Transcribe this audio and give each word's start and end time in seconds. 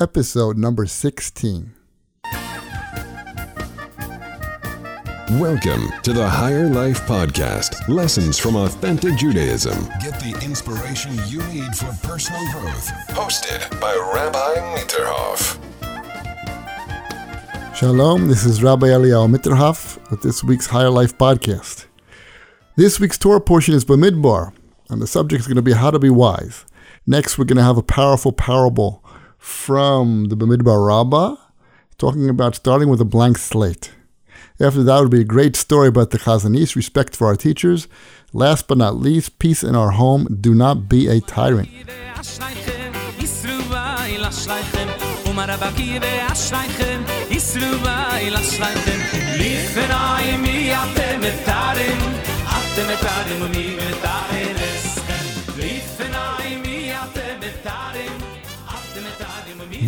episode 0.00 0.56
number 0.56 0.86
16. 0.86 1.74
Welcome 5.32 5.92
to 6.02 6.14
the 6.14 6.26
Higher 6.26 6.70
Life 6.70 7.02
Podcast 7.02 7.86
Lessons 7.86 8.38
from 8.38 8.56
Authentic 8.56 9.16
Judaism. 9.16 9.84
Get 10.02 10.18
the 10.20 10.40
inspiration 10.42 11.12
you 11.26 11.42
need 11.48 11.76
for 11.76 11.92
personal 12.02 12.40
growth. 12.50 12.88
Hosted 13.08 13.78
by 13.78 13.94
Rabbi 14.14 14.54
Mitterhoff. 14.78 15.58
Shalom, 17.76 18.28
this 18.28 18.46
is 18.46 18.62
Rabbi 18.62 18.86
Eliyahu 18.86 19.36
Mitterhoff 19.36 20.10
with 20.10 20.22
this 20.22 20.42
week's 20.42 20.66
Higher 20.66 20.90
Life 20.90 21.18
Podcast. 21.18 21.84
This 22.76 22.98
week's 22.98 23.18
Torah 23.18 23.40
portion 23.40 23.74
is 23.74 23.84
Bamidbar, 23.84 24.54
and 24.88 25.02
the 25.02 25.06
subject 25.06 25.40
is 25.40 25.46
going 25.46 25.56
to 25.56 25.62
be 25.62 25.72
how 25.72 25.90
to 25.90 25.98
be 25.98 26.10
wise. 26.10 26.64
Next, 27.06 27.38
we're 27.38 27.44
going 27.44 27.58
to 27.58 27.62
have 27.62 27.76
a 27.76 27.82
powerful 27.82 28.32
parable 28.32 28.99
from 29.40 30.26
the 30.26 30.36
Bamidbar 30.36 30.86
Rabbah, 30.86 31.36
talking 31.96 32.28
about 32.28 32.54
starting 32.54 32.90
with 32.90 33.00
a 33.00 33.06
blank 33.06 33.38
slate. 33.38 33.90
After 34.60 34.82
that 34.82 35.00
would 35.00 35.10
be 35.10 35.22
a 35.22 35.24
great 35.24 35.56
story 35.56 35.88
about 35.88 36.10
the 36.10 36.18
Chazon 36.18 36.56
Ish, 36.56 36.76
respect 36.76 37.16
for 37.16 37.26
our 37.26 37.36
teachers. 37.36 37.88
Last 38.34 38.68
but 38.68 38.76
not 38.76 38.96
least, 38.96 39.38
peace 39.38 39.64
in 39.64 39.74
our 39.74 39.92
home. 39.92 40.38
Do 40.40 40.54
not 40.54 40.88
be 40.88 41.08
a 41.08 41.20
tyrant. 41.20 41.70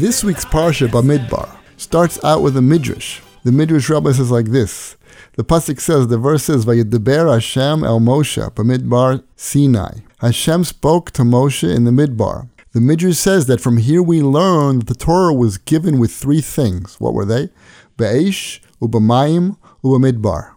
This 0.02 0.24
week's 0.24 0.44
Parsha 0.44 0.88
Bamidbar 0.88 1.48
starts 1.76 2.18
out 2.24 2.42
with 2.42 2.56
a 2.56 2.60
midrash. 2.60 3.20
The 3.44 3.52
Midrash 3.52 3.88
Rabbah 3.88 4.14
says 4.14 4.32
like 4.32 4.46
this. 4.46 4.96
The 5.36 5.44
pasuk 5.44 5.78
says, 5.78 6.08
the 6.08 6.18
verse 6.18 6.42
says, 6.42 6.64
"Vayidaber 6.64 7.32
Hashem 7.32 7.84
el 7.84 8.00
Moshe 8.00 8.52
b'midbar 8.52 9.22
Sinai." 9.36 10.00
Hashem 10.18 10.64
spoke 10.64 11.12
to 11.12 11.22
Moshe 11.22 11.72
in 11.72 11.84
the 11.84 11.92
midbar. 11.92 12.48
The 12.72 12.80
midrash 12.80 13.16
says 13.16 13.46
that 13.46 13.60
from 13.60 13.76
here 13.76 14.02
we 14.02 14.20
learn 14.22 14.80
that 14.80 14.88
the 14.88 14.96
Torah 14.96 15.32
was 15.32 15.56
given 15.56 16.00
with 16.00 16.10
three 16.10 16.40
things. 16.40 16.96
What 16.98 17.14
were 17.14 17.24
they? 17.24 17.50
Be'esh, 17.96 18.60
ubamayim, 18.80 19.56
ubamidbar. 19.84 20.50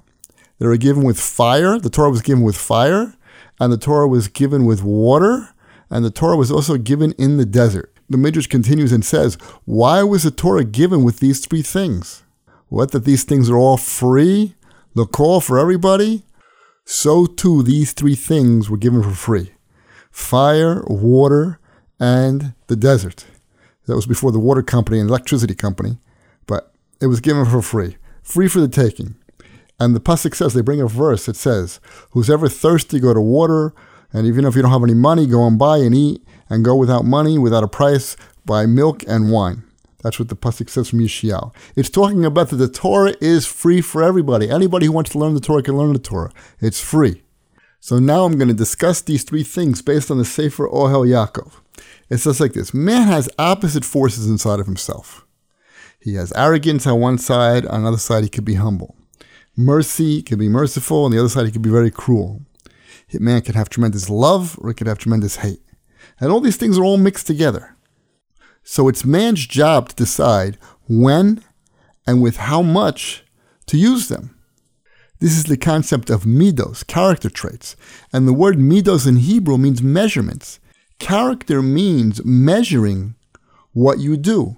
They 0.58 0.66
were 0.66 0.78
given 0.78 1.04
with 1.04 1.20
fire. 1.20 1.78
The 1.78 1.92
Torah 1.92 2.10
was 2.10 2.24
given 2.24 2.42
with 2.42 2.58
fire, 2.58 3.14
and 3.60 3.72
the 3.72 3.78
Torah 3.78 4.08
was 4.08 4.28
given 4.28 4.66
with 4.66 4.82
water, 4.82 5.50
and 5.92 6.04
the 6.04 6.10
Torah 6.10 6.36
was 6.36 6.50
also 6.50 6.80
given 6.80 7.12
in 7.20 7.38
the 7.38 7.46
desert. 7.46 7.92
The 8.10 8.18
midrash 8.18 8.48
continues 8.48 8.92
and 8.92 9.04
says, 9.04 9.38
"Why 9.66 10.04
was 10.04 10.24
the 10.24 10.32
Torah 10.32 10.64
given 10.64 11.04
with 11.04 11.20
these 11.20 11.40
three 11.40 11.62
things?" 11.62 12.24
What, 12.70 12.92
that 12.92 13.06
these 13.06 13.24
things 13.24 13.50
are 13.50 13.58
all 13.58 13.78
free? 13.78 14.56
The 14.96 15.06
call 15.06 15.40
for 15.40 15.60
everybody? 15.60 16.24
So 16.84 17.26
too, 17.26 17.64
these 17.64 17.94
three 17.94 18.16
things 18.16 18.70
were 18.70 18.78
given 18.78 19.04
for 19.04 19.12
free 19.12 19.52
fire, 20.12 20.82
water, 20.88 21.60
and 22.00 22.54
the 22.68 22.76
desert. 22.76 23.26
That 23.86 23.96
was 23.96 24.06
before 24.06 24.32
the 24.32 24.40
water 24.40 24.64
company 24.64 25.00
and 25.00 25.10
electricity 25.10 25.54
company, 25.54 25.98
but 26.48 26.74
it 27.02 27.08
was 27.08 27.20
given 27.20 27.46
for 27.46 27.62
free, 27.62 27.98
free 28.24 28.48
for 28.48 28.62
the 28.62 28.70
taking. 28.70 29.16
And 29.78 29.94
the 29.94 30.00
Pasuk 30.00 30.34
says, 30.34 30.54
they 30.54 30.62
bring 30.62 30.80
a 30.80 30.88
verse 30.88 31.26
that 31.26 31.36
says, 31.36 31.82
Who's 32.12 32.30
ever 32.30 32.48
thirsty, 32.48 33.00
go 33.00 33.14
to 33.14 33.20
water, 33.20 33.74
and 34.14 34.26
even 34.26 34.46
if 34.46 34.56
you 34.56 34.62
don't 34.62 34.72
have 34.72 34.84
any 34.84 34.94
money, 34.94 35.28
go 35.28 35.46
and 35.46 35.60
buy 35.60 35.80
and 35.80 35.94
eat, 35.94 36.24
and 36.50 36.66
go 36.66 36.76
without 36.76 37.06
money, 37.06 37.38
without 37.38 37.64
a 37.64 37.68
price, 37.68 38.16
buy 38.46 38.66
milk 38.66 39.04
and 39.08 39.32
wine. 39.32 39.64
That's 40.04 40.20
what 40.20 40.30
the 40.30 40.36
pasuk 40.36 40.70
says 40.70 40.90
from 40.90 41.00
Yeshayahu. 41.00 41.52
It's 41.76 41.90
talking 41.90 42.26
about 42.26 42.50
that 42.50 42.58
the 42.58 42.68
Torah 42.68 43.16
is 43.20 43.48
free 43.48 43.82
for 43.82 44.04
everybody. 44.04 44.50
Anybody 44.52 44.86
who 44.86 44.92
wants 44.92 45.10
to 45.12 45.18
learn 45.18 45.34
the 45.34 45.40
Torah 45.40 45.64
can 45.64 45.78
learn 45.78 45.94
the 45.94 46.00
Torah. 46.00 46.32
It's 46.60 46.80
free. 46.80 47.24
So 47.80 47.98
now 47.98 48.26
I'm 48.26 48.38
going 48.38 48.48
to 48.48 48.54
discuss 48.54 49.02
these 49.02 49.24
three 49.24 49.44
things 49.44 49.82
based 49.82 50.12
on 50.12 50.20
the 50.20 50.26
Sefer 50.26 50.68
Ohel 50.68 51.08
Yaakov. 51.08 51.54
It 52.10 52.18
says 52.18 52.40
like 52.40 52.54
this: 52.54 52.72
Man 52.72 53.08
has 53.08 53.30
opposite 53.40 53.84
forces 53.84 54.28
inside 54.28 54.60
of 54.60 54.68
himself. 54.68 55.26
He 56.00 56.14
has 56.14 56.32
arrogance 56.34 56.86
on 56.86 57.00
one 57.00 57.18
side. 57.18 57.66
On 57.66 57.82
the 57.82 57.88
other 57.88 57.98
side, 57.98 58.24
he 58.24 58.30
could 58.30 58.46
be 58.46 58.56
humble. 58.56 58.96
Mercy 59.58 60.22
can 60.22 60.38
be 60.38 60.50
merciful. 60.50 61.06
On 61.06 61.12
the 61.12 61.18
other 61.18 61.30
side, 61.30 61.48
he 61.48 61.52
could 61.52 61.64
be 61.64 61.72
very 61.72 61.90
cruel. 61.90 62.44
Man 63.12 63.42
can 63.42 63.56
have 63.56 63.70
tremendous 63.70 64.08
love, 64.08 64.56
or 64.60 64.70
he 64.70 64.76
could 64.76 64.86
have 64.86 65.00
tremendous 65.00 65.38
hate. 65.38 65.62
And 66.20 66.32
all 66.32 66.40
these 66.40 66.58
things 66.58 66.78
are 66.78 66.84
all 66.84 66.98
mixed 66.98 67.28
together. 67.28 67.76
So 68.64 68.88
it's 68.88 69.06
man's 69.06 69.46
job 69.46 69.90
to 69.90 69.96
decide 69.96 70.58
when 70.88 71.44
and 72.08 72.22
with 72.22 72.38
how 72.38 72.62
much 72.62 73.24
to 73.68 73.78
use 73.78 74.08
them. 74.08 74.36
This 75.20 75.38
is 75.38 75.46
the 75.46 75.58
concept 75.58 76.10
of 76.10 76.24
midos, 76.24 76.86
character 76.86 77.30
traits. 77.30 77.76
And 78.12 78.28
the 78.28 78.34
word 78.34 78.58
midos 78.58 79.08
in 79.08 79.18
Hebrew 79.18 79.58
means 79.58 79.82
measurements. 79.82 80.60
Character 81.00 81.62
means 81.62 82.24
measuring 82.24 83.16
what 83.74 84.00
you 84.00 84.18
do. 84.18 84.58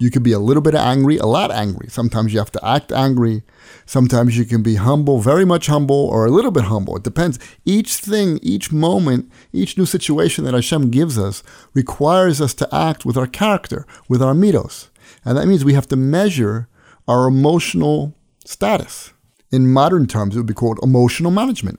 You 0.00 0.10
could 0.10 0.22
be 0.22 0.32
a 0.32 0.38
little 0.38 0.62
bit 0.62 0.74
angry, 0.74 1.18
a 1.18 1.26
lot 1.26 1.50
angry. 1.50 1.88
Sometimes 1.90 2.32
you 2.32 2.38
have 2.38 2.50
to 2.52 2.66
act 2.66 2.90
angry. 2.90 3.42
Sometimes 3.84 4.38
you 4.38 4.46
can 4.46 4.62
be 4.62 4.76
humble, 4.76 5.20
very 5.20 5.44
much 5.44 5.66
humble, 5.66 6.06
or 6.06 6.24
a 6.24 6.30
little 6.30 6.50
bit 6.50 6.64
humble. 6.64 6.96
It 6.96 7.02
depends. 7.02 7.38
Each 7.66 7.96
thing, 7.96 8.38
each 8.42 8.72
moment, 8.72 9.30
each 9.52 9.76
new 9.76 9.84
situation 9.84 10.44
that 10.44 10.54
Hashem 10.54 10.90
gives 10.90 11.18
us 11.18 11.42
requires 11.74 12.40
us 12.40 12.54
to 12.54 12.74
act 12.74 13.04
with 13.04 13.18
our 13.18 13.26
character, 13.26 13.86
with 14.08 14.22
our 14.22 14.32
mitos. 14.32 14.88
And 15.22 15.36
that 15.36 15.46
means 15.46 15.66
we 15.66 15.74
have 15.74 15.88
to 15.88 15.96
measure 15.96 16.66
our 17.06 17.26
emotional 17.26 18.14
status. 18.46 19.12
In 19.52 19.70
modern 19.70 20.06
terms, 20.06 20.34
it 20.34 20.38
would 20.38 20.46
be 20.46 20.54
called 20.54 20.80
emotional 20.82 21.30
management. 21.30 21.78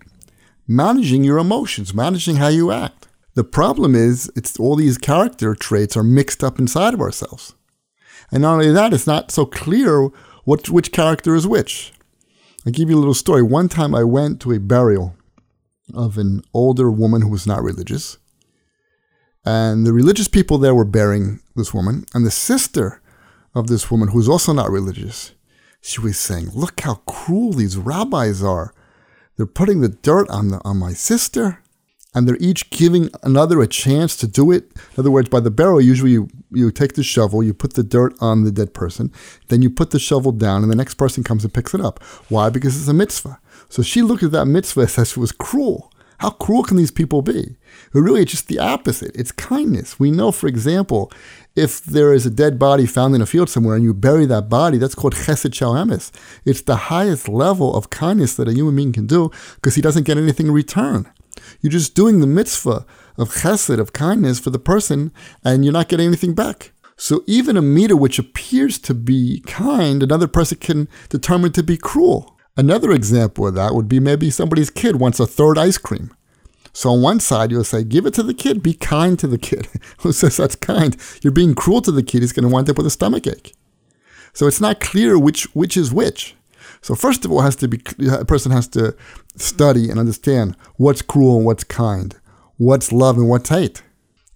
Managing 0.67 1.23
your 1.23 1.39
emotions, 1.39 1.91
managing 1.91 2.35
how 2.35 2.49
you 2.49 2.71
act. 2.71 3.07
The 3.33 3.43
problem 3.43 3.95
is, 3.95 4.31
it's 4.35 4.59
all 4.59 4.75
these 4.75 4.99
character 4.99 5.55
traits 5.55 5.97
are 5.97 6.03
mixed 6.03 6.43
up 6.43 6.59
inside 6.59 6.93
of 6.93 7.01
ourselves. 7.01 7.55
And 8.31 8.41
not 8.41 8.53
only 8.53 8.71
that, 8.71 8.93
it's 8.93 9.07
not 9.07 9.31
so 9.31 9.45
clear 9.45 10.09
what 10.43 10.69
which 10.69 10.91
character 10.91 11.35
is 11.35 11.47
which. 11.47 11.93
I'll 12.65 12.71
give 12.71 12.89
you 12.89 12.95
a 12.95 12.99
little 12.99 13.13
story. 13.13 13.41
One 13.41 13.69
time 13.69 13.93
I 13.95 14.03
went 14.03 14.39
to 14.41 14.51
a 14.51 14.59
burial 14.59 15.15
of 15.93 16.17
an 16.17 16.43
older 16.53 16.91
woman 16.91 17.21
who 17.21 17.29
was 17.29 17.47
not 17.47 17.63
religious. 17.63 18.17
And 19.43 19.85
the 19.85 19.93
religious 19.93 20.27
people 20.27 20.57
there 20.57 20.75
were 20.75 20.85
burying 20.85 21.39
this 21.55 21.73
woman. 21.73 22.05
And 22.13 22.25
the 22.25 22.31
sister 22.31 23.01
of 23.55 23.67
this 23.67 23.89
woman, 23.89 24.09
who 24.09 24.17
was 24.17 24.29
also 24.29 24.53
not 24.53 24.69
religious, 24.69 25.33
she 25.81 25.99
was 25.99 26.19
saying, 26.19 26.51
Look 26.53 26.79
how 26.81 26.95
cruel 27.07 27.53
these 27.53 27.77
rabbis 27.77 28.43
are. 28.43 28.73
They're 29.35 29.47
putting 29.47 29.81
the 29.81 29.89
dirt 29.89 30.29
on, 30.29 30.49
the, 30.49 30.61
on 30.63 30.77
my 30.77 30.93
sister 30.93 31.60
and 32.13 32.27
they're 32.27 32.37
each 32.39 32.69
giving 32.69 33.09
another 33.23 33.61
a 33.61 33.67
chance 33.67 34.15
to 34.17 34.27
do 34.27 34.51
it. 34.51 34.71
In 34.75 34.99
other 34.99 35.11
words, 35.11 35.29
by 35.29 35.39
the 35.39 35.51
barrel, 35.51 35.79
usually 35.79 36.11
you, 36.11 36.27
you 36.51 36.71
take 36.71 36.93
the 36.93 37.03
shovel, 37.03 37.41
you 37.41 37.53
put 37.53 37.73
the 37.73 37.83
dirt 37.83 38.13
on 38.19 38.43
the 38.43 38.51
dead 38.51 38.73
person, 38.73 39.11
then 39.47 39.61
you 39.61 39.69
put 39.69 39.91
the 39.91 39.99
shovel 39.99 40.31
down, 40.31 40.63
and 40.63 40.71
the 40.71 40.75
next 40.75 40.95
person 40.95 41.23
comes 41.23 41.43
and 41.43 41.53
picks 41.53 41.73
it 41.73 41.81
up. 41.81 42.03
Why? 42.29 42.49
Because 42.49 42.77
it's 42.77 42.87
a 42.87 42.93
mitzvah. 42.93 43.39
So 43.69 43.81
she 43.81 44.01
looked 44.01 44.23
at 44.23 44.31
that 44.31 44.45
mitzvah 44.45 44.81
and 44.81 44.89
says 44.89 45.11
it 45.11 45.17
was 45.17 45.31
cruel. 45.31 45.91
How 46.19 46.29
cruel 46.29 46.61
can 46.61 46.77
these 46.77 46.91
people 46.91 47.23
be? 47.23 47.55
But 47.91 48.01
really, 48.01 48.21
it's 48.21 48.31
just 48.31 48.47
the 48.47 48.59
opposite. 48.59 49.15
It's 49.15 49.31
kindness. 49.31 49.99
We 49.99 50.11
know, 50.11 50.31
for 50.31 50.45
example, 50.45 51.11
if 51.55 51.83
there 51.83 52.13
is 52.13 52.27
a 52.27 52.29
dead 52.29 52.59
body 52.59 52.85
found 52.85 53.15
in 53.15 53.21
a 53.21 53.25
field 53.25 53.49
somewhere 53.49 53.75
and 53.75 53.83
you 53.83 53.91
bury 53.93 54.27
that 54.27 54.47
body, 54.47 54.77
that's 54.77 54.93
called 54.93 55.15
chesed 55.15 55.55
shel 55.55 55.73
emes. 55.73 56.11
It's 56.45 56.61
the 56.61 56.75
highest 56.75 57.27
level 57.27 57.75
of 57.75 57.89
kindness 57.89 58.35
that 58.35 58.47
a 58.47 58.53
human 58.53 58.75
being 58.75 58.93
can 58.93 59.07
do 59.07 59.31
because 59.55 59.73
he 59.73 59.81
doesn't 59.81 60.03
get 60.03 60.17
anything 60.17 60.45
in 60.45 60.53
return. 60.53 61.11
You're 61.61 61.71
just 61.71 61.95
doing 61.95 62.19
the 62.19 62.27
mitzvah 62.27 62.85
of 63.17 63.29
chesed, 63.29 63.79
of 63.79 63.93
kindness 63.93 64.39
for 64.39 64.49
the 64.49 64.59
person, 64.59 65.11
and 65.43 65.63
you're 65.63 65.73
not 65.73 65.89
getting 65.89 66.07
anything 66.07 66.33
back. 66.33 66.71
So 66.97 67.23
even 67.25 67.57
a 67.57 67.61
meter 67.61 67.95
which 67.95 68.19
appears 68.19 68.77
to 68.79 68.93
be 68.93 69.41
kind, 69.47 70.03
another 70.03 70.27
person 70.27 70.57
can 70.59 70.87
determine 71.09 71.51
to 71.53 71.63
be 71.63 71.77
cruel. 71.77 72.37
Another 72.55 72.91
example 72.91 73.47
of 73.47 73.55
that 73.55 73.73
would 73.73 73.87
be 73.87 73.99
maybe 73.99 74.29
somebody's 74.29 74.69
kid 74.69 74.97
wants 74.97 75.19
a 75.19 75.25
third 75.25 75.57
ice 75.57 75.77
cream. 75.77 76.13
So 76.73 76.91
on 76.91 77.01
one 77.01 77.19
side, 77.19 77.51
you'll 77.51 77.63
say, 77.63 77.83
give 77.83 78.05
it 78.05 78.13
to 78.15 78.23
the 78.23 78.33
kid, 78.33 78.63
be 78.63 78.73
kind 78.73 79.17
to 79.19 79.27
the 79.27 79.37
kid. 79.37 79.67
Who 79.99 80.11
says 80.11 80.37
that's 80.37 80.55
kind? 80.55 80.95
You're 81.21 81.33
being 81.33 81.55
cruel 81.55 81.81
to 81.81 81.91
the 81.91 82.03
kid, 82.03 82.21
he's 82.21 82.33
going 82.33 82.47
to 82.47 82.53
wind 82.53 82.69
up 82.69 82.77
with 82.77 82.85
a 82.85 82.91
stomach 82.91 83.27
ache. 83.27 83.53
So 84.33 84.47
it's 84.47 84.61
not 84.61 84.79
clear 84.79 85.17
which, 85.17 85.53
which 85.55 85.75
is 85.75 85.91
which. 85.91 86.35
So 86.81 86.95
first 86.95 87.25
of 87.25 87.31
all, 87.31 87.41
has 87.41 87.55
to 87.57 87.67
be 87.67 87.81
a 88.09 88.25
person 88.25 88.51
has 88.51 88.67
to 88.69 88.95
study 89.35 89.89
and 89.89 89.99
understand 89.99 90.55
what's 90.77 91.01
cruel 91.01 91.37
and 91.37 91.45
what's 91.45 91.63
kind, 91.63 92.15
what's 92.57 92.91
love 92.91 93.17
and 93.17 93.29
what's 93.29 93.49
hate. 93.49 93.83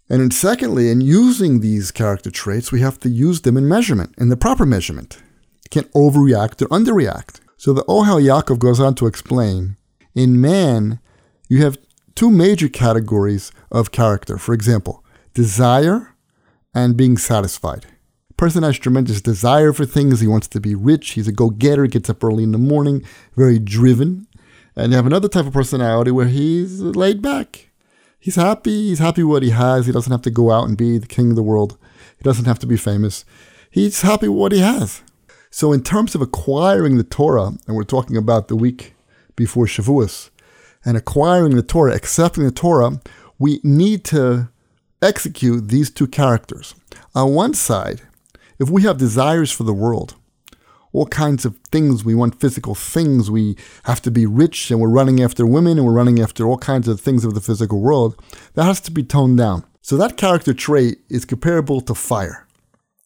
And 0.10 0.22
then 0.22 0.32
secondly, 0.32 0.92
in 0.92 1.02
using 1.02 1.60
these 1.60 1.92
character 1.92 2.30
traits, 2.30 2.72
we 2.72 2.82
have 2.82 3.00
to 3.00 3.10
use 3.10 3.42
them 3.42 3.58
in 3.58 3.68
measurement, 3.68 4.14
in 4.20 4.30
the 4.30 4.38
proper 4.38 4.66
measurement. 4.66 5.18
You 5.64 5.70
can't 5.72 5.92
overreact 5.94 6.62
or 6.62 6.68
underreact. 6.68 7.40
So 7.58 7.74
the 7.74 7.84
Ohel 7.86 8.22
Yaakov 8.22 8.60
goes 8.60 8.80
on 8.80 8.94
to 8.96 9.08
explain, 9.08 9.78
in 10.14 10.40
man, 10.40 11.00
you 11.50 11.64
have 11.64 11.78
two 12.14 12.30
major 12.30 12.70
categories 12.70 13.52
of 13.72 13.92
character. 13.92 14.38
For 14.38 14.54
example, 14.54 15.04
desire 15.34 16.16
and 16.76 16.96
being 16.96 17.18
satisfied. 17.18 17.88
Person 18.38 18.64
has 18.64 18.78
tremendous 18.78 19.22
desire 19.22 19.74
for 19.74 19.86
things. 19.86 20.20
He 20.20 20.28
wants 20.28 20.48
to 20.50 20.60
be 20.60 20.76
rich. 20.76 21.12
He's 21.12 21.28
a 21.28 21.32
go-getter, 21.32 21.88
gets 21.88 22.10
up 22.10 22.24
early 22.24 22.44
in 22.44 22.52
the 22.52 22.58
morning, 22.58 23.04
very 23.36 23.60
driven. 23.60 24.28
And 24.76 24.92
you 24.92 24.98
have 24.98 25.06
another 25.06 25.30
type 25.30 25.46
of 25.46 25.54
personality 25.54 26.12
where 26.12 26.28
he's 26.28 26.82
laid 26.82 27.22
back. 27.22 27.70
He's 28.20 28.36
happy. 28.36 28.90
He's 28.90 29.00
happy 29.00 29.24
with 29.24 29.32
what 29.32 29.44
he 29.44 29.52
has. 29.52 29.86
He 29.86 29.92
doesn't 29.92 30.12
have 30.12 30.24
to 30.24 30.32
go 30.32 30.52
out 30.52 30.68
and 30.68 30.78
be 30.78 30.98
the 30.98 31.08
king 31.08 31.30
of 31.30 31.36
the 31.36 31.44
world. 31.44 31.78
He 32.18 32.24
doesn't 32.24 32.46
have 32.46 32.60
to 32.60 32.68
be 32.68 32.78
famous. 32.78 33.24
He's 33.70 34.02
happy 34.02 34.28
with 34.28 34.40
what 34.40 34.52
he 34.52 34.60
has. 34.60 35.02
So, 35.50 35.72
in 35.72 35.84
terms 35.84 36.16
of 36.16 36.22
acquiring 36.22 36.98
the 36.98 37.04
Torah, 37.04 37.54
and 37.68 37.76
we're 37.76 37.84
talking 37.84 38.18
about 38.18 38.48
the 38.48 38.56
week 38.56 38.96
before 39.36 39.66
Shavuos, 39.66 40.30
and 40.84 40.98
acquiring 40.98 41.56
the 41.56 41.64
Torah, 41.64 41.96
accepting 41.96 42.44
the 42.44 42.52
Torah, 42.52 43.00
we 43.40 43.62
need 43.64 44.04
to 44.06 44.50
execute 45.02 45.70
these 45.70 45.90
two 45.90 46.08
characters. 46.08 46.76
On 47.14 47.34
one 47.34 47.54
side, 47.54 48.02
if 48.60 48.70
we 48.70 48.84
have 48.84 48.98
desires 48.98 49.52
for 49.52 49.64
the 49.64 49.74
world, 49.74 50.16
all 50.94 51.08
kinds 51.08 51.44
of 51.44 51.58
things, 51.72 52.06
we 52.06 52.16
want 52.16 52.40
physical 52.40 52.74
things, 52.74 53.30
we 53.30 53.58
have 53.84 54.02
to 54.02 54.12
be 54.12 54.26
rich, 54.26 54.72
and 54.72 54.80
we're 54.80 54.90
running 54.90 55.22
after 55.22 55.46
women, 55.46 55.78
and 55.78 55.86
we're 55.86 55.92
running 55.92 56.22
after 56.22 56.48
all 56.48 56.58
kinds 56.58 56.88
of 56.88 57.02
things 57.02 57.26
of 57.26 57.34
the 57.34 57.42
physical 57.42 57.82
world, 57.82 58.16
that 58.54 58.64
has 58.64 58.80
to 58.82 58.92
be 58.92 59.04
toned 59.04 59.38
down. 59.38 59.66
So 59.82 59.98
that 59.98 60.18
character 60.18 60.54
trait 60.54 61.00
is 61.10 61.26
comparable 61.26 61.82
to 61.82 61.94
fire, 61.94 62.48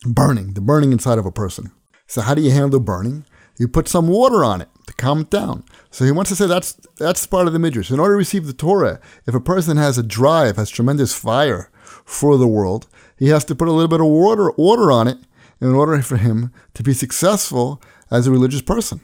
burning, 0.05 0.53
the 0.53 0.61
burning 0.61 0.91
inside 0.91 1.17
of 1.17 1.25
a 1.25 1.31
person. 1.31 1.71
So 2.05 2.21
how 2.21 2.35
do 2.35 2.41
you 2.41 2.51
handle 2.51 2.79
burning? 2.79 3.25
You 3.57 3.67
put 3.67 3.87
some 3.89 4.07
water 4.07 4.43
on 4.45 4.61
it 4.61 4.69
to 4.87 4.93
calm 4.93 5.21
it 5.21 5.29
down. 5.29 5.65
So 5.91 6.05
he 6.05 6.11
wants 6.11 6.29
to 6.29 6.35
say 6.35 6.47
that's 6.47 6.73
that's 6.97 7.27
part 7.27 7.47
of 7.47 7.53
the 7.53 7.59
midrash. 7.59 7.91
In 7.91 7.99
order 7.99 8.13
to 8.13 8.17
receive 8.17 8.47
the 8.47 8.53
Torah, 8.53 9.01
if 9.27 9.35
a 9.35 9.41
person 9.41 9.75
has 9.75 9.97
a 9.97 10.03
drive, 10.03 10.55
has 10.55 10.69
tremendous 10.69 11.13
fire 11.13 11.69
for 12.05 12.37
the 12.37 12.47
world, 12.47 12.87
he 13.17 13.27
has 13.27 13.43
to 13.45 13.55
put 13.55 13.67
a 13.67 13.71
little 13.71 13.89
bit 13.89 13.99
of 13.99 14.07
water 14.07 14.51
water 14.51 14.91
on 14.91 15.09
it 15.09 15.17
in 15.61 15.73
order 15.73 16.01
for 16.01 16.17
him 16.17 16.51
to 16.73 16.83
be 16.83 16.94
successful 16.94 17.81
as 18.11 18.27
a 18.27 18.31
religious 18.31 18.61
person. 18.61 19.01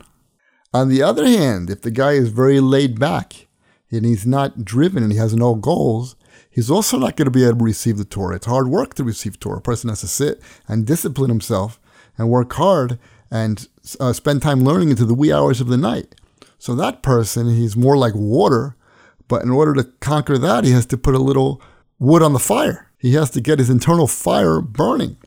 On 0.73 0.89
the 0.89 1.01
other 1.01 1.25
hand, 1.25 1.69
if 1.69 1.81
the 1.81 1.91
guy 1.91 2.13
is 2.13 2.29
very 2.29 2.59
laid 2.59 2.99
back 2.99 3.47
and 3.91 4.05
he's 4.05 4.25
not 4.25 4.65
driven 4.65 5.03
and 5.03 5.11
he 5.11 5.17
has 5.17 5.33
no 5.33 5.55
goals, 5.55 6.15
he's 6.49 6.69
also 6.69 6.97
not 6.97 7.15
going 7.15 7.25
to 7.25 7.31
be 7.31 7.45
able 7.45 7.59
to 7.59 7.63
receive 7.63 7.97
the 7.97 8.05
Torah. 8.05 8.35
It's 8.35 8.45
hard 8.45 8.67
work 8.67 8.93
to 8.95 9.03
receive 9.03 9.39
Torah. 9.39 9.59
A 9.59 9.61
person 9.61 9.89
has 9.89 10.01
to 10.01 10.07
sit 10.07 10.41
and 10.67 10.85
discipline 10.85 11.29
himself 11.29 11.79
and 12.17 12.29
work 12.29 12.51
hard 12.53 12.99
and 13.31 13.67
uh, 13.99 14.13
spend 14.13 14.41
time 14.41 14.63
learning 14.63 14.89
into 14.89 15.05
the 15.05 15.13
wee 15.13 15.31
hours 15.31 15.61
of 15.61 15.67
the 15.67 15.77
night. 15.77 16.15
So 16.57 16.75
that 16.75 17.01
person, 17.01 17.49
he's 17.49 17.77
more 17.77 17.97
like 17.97 18.13
water, 18.15 18.75
but 19.27 19.43
in 19.43 19.51
order 19.51 19.73
to 19.75 19.83
conquer 19.99 20.37
that, 20.37 20.63
he 20.63 20.71
has 20.71 20.85
to 20.87 20.97
put 20.97 21.15
a 21.15 21.19
little 21.19 21.61
wood 21.99 22.21
on 22.21 22.33
the 22.33 22.39
fire. 22.39 22.91
He 22.97 23.13
has 23.13 23.29
to 23.31 23.41
get 23.41 23.59
his 23.59 23.69
internal 23.69 24.07
fire 24.07 24.61
burning. 24.61 25.17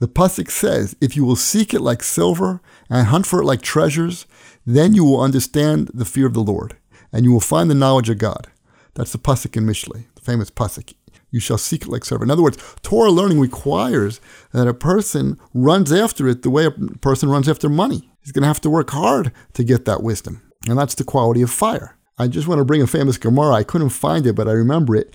The 0.00 0.08
Pasuk 0.08 0.50
says, 0.50 0.94
If 1.00 1.16
you 1.16 1.24
will 1.24 1.36
seek 1.36 1.74
it 1.74 1.80
like 1.80 2.02
silver 2.02 2.60
and 2.88 3.08
hunt 3.08 3.26
for 3.26 3.40
it 3.40 3.44
like 3.44 3.62
treasures, 3.62 4.26
then 4.64 4.94
you 4.94 5.04
will 5.04 5.20
understand 5.20 5.90
the 5.92 6.04
fear 6.04 6.26
of 6.26 6.34
the 6.34 6.42
Lord, 6.42 6.76
and 7.12 7.24
you 7.24 7.32
will 7.32 7.40
find 7.40 7.68
the 7.68 7.74
knowledge 7.74 8.08
of 8.08 8.18
God. 8.18 8.46
That's 8.94 9.12
the 9.12 9.18
Pasuk 9.18 9.56
in 9.56 9.64
Mishlei, 9.64 10.04
the 10.14 10.20
famous 10.20 10.50
Pasuk. 10.50 10.94
You 11.30 11.40
shall 11.40 11.58
seek 11.58 11.82
it 11.82 11.88
like 11.88 12.04
silver. 12.04 12.24
In 12.24 12.30
other 12.30 12.42
words, 12.42 12.58
Torah 12.82 13.10
learning 13.10 13.40
requires 13.40 14.20
that 14.52 14.68
a 14.68 14.74
person 14.74 15.38
runs 15.52 15.92
after 15.92 16.28
it 16.28 16.42
the 16.42 16.50
way 16.50 16.64
a 16.66 16.70
person 16.70 17.28
runs 17.28 17.48
after 17.48 17.68
money. 17.68 18.10
He's 18.20 18.32
going 18.32 18.42
to 18.42 18.48
have 18.48 18.60
to 18.62 18.70
work 18.70 18.90
hard 18.90 19.32
to 19.54 19.64
get 19.64 19.84
that 19.84 20.02
wisdom. 20.02 20.42
And 20.68 20.78
that's 20.78 20.94
the 20.94 21.04
quality 21.04 21.42
of 21.42 21.50
fire. 21.50 21.96
I 22.18 22.28
just 22.28 22.48
want 22.48 22.58
to 22.60 22.64
bring 22.64 22.82
a 22.82 22.86
famous 22.86 23.18
Gemara. 23.18 23.54
I 23.54 23.62
couldn't 23.62 23.90
find 23.90 24.26
it, 24.26 24.34
but 24.34 24.48
I 24.48 24.52
remember 24.52 24.96
it. 24.96 25.14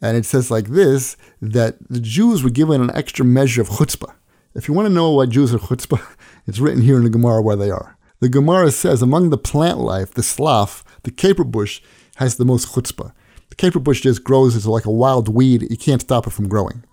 And 0.00 0.16
it 0.16 0.26
says 0.26 0.50
like 0.50 0.68
this 0.68 1.16
that 1.40 1.76
the 1.88 2.00
Jews 2.00 2.42
were 2.42 2.50
given 2.50 2.80
an 2.80 2.90
extra 2.94 3.24
measure 3.24 3.62
of 3.62 3.68
chutzpah. 3.68 4.12
If 4.54 4.68
you 4.68 4.74
want 4.74 4.86
to 4.86 4.92
know 4.92 5.10
what 5.12 5.30
Jews 5.30 5.54
are 5.54 5.58
chutzpah, 5.58 6.02
it's 6.46 6.58
written 6.58 6.82
here 6.82 6.96
in 6.96 7.04
the 7.04 7.10
Gemara 7.10 7.40
where 7.40 7.56
they 7.56 7.70
are. 7.70 7.96
The 8.20 8.28
Gemara 8.28 8.70
says 8.70 9.00
among 9.00 9.30
the 9.30 9.38
plant 9.38 9.78
life, 9.78 10.12
the 10.12 10.22
slaf, 10.22 10.84
the 11.04 11.10
caper 11.10 11.44
bush, 11.44 11.80
has 12.16 12.36
the 12.36 12.44
most 12.44 12.74
chutzpah. 12.74 13.12
The 13.48 13.56
caper 13.56 13.78
bush 13.78 14.02
just 14.02 14.24
grows 14.24 14.54
as 14.54 14.66
like 14.66 14.84
a 14.84 14.90
wild 14.90 15.28
weed. 15.28 15.66
You 15.70 15.76
can't 15.76 16.02
stop 16.02 16.26
it 16.26 16.32
from 16.32 16.48
growing. 16.48 16.84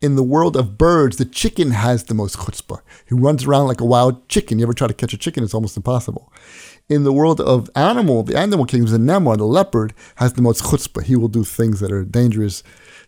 In 0.00 0.16
the 0.16 0.22
world 0.22 0.56
of 0.56 0.76
birds, 0.76 1.16
the 1.16 1.24
chicken 1.24 1.70
has 1.70 2.04
the 2.04 2.14
most 2.14 2.38
chutzpah. 2.38 2.80
He 3.06 3.14
runs 3.14 3.44
around 3.44 3.66
like 3.66 3.80
a 3.80 3.86
wild 3.86 4.28
chicken. 4.28 4.58
You 4.58 4.64
ever 4.64 4.72
try 4.72 4.88
to 4.88 4.94
catch 4.94 5.12
a 5.12 5.18
chicken? 5.18 5.44
It's 5.44 5.54
almost 5.54 5.76
impossible. 5.76 6.32
In 6.88 7.04
the 7.04 7.12
world 7.12 7.40
of 7.40 7.70
animal, 7.74 8.22
the 8.22 8.38
animal 8.38 8.64
kingdoms, 8.64 8.92
the 8.92 8.98
nemar, 8.98 9.36
the 9.36 9.44
leopard, 9.44 9.94
has 10.16 10.32
the 10.32 10.42
most 10.42 10.64
chutzpah. 10.64 11.02
He 11.02 11.16
will 11.16 11.28
do 11.28 11.44
things 11.44 11.80
that 11.80 11.92
are 11.92 12.04
dangerous 12.04 12.62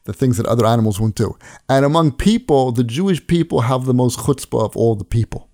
the 0.09 0.15
things 0.15 0.39
that 0.39 0.47
other 0.47 0.65
animals 0.65 0.99
won't 0.99 1.15
do. 1.15 1.37
And 1.69 1.85
among 1.85 2.13
people, 2.13 2.73
the 2.73 2.83
Jewish 2.83 3.25
people 3.27 3.61
have 3.61 3.85
the 3.85 3.93
most 3.93 4.21
chutzpah 4.21 4.65
of 4.65 4.75
all 4.75 4.95
the 4.97 5.05
people. 5.05 5.51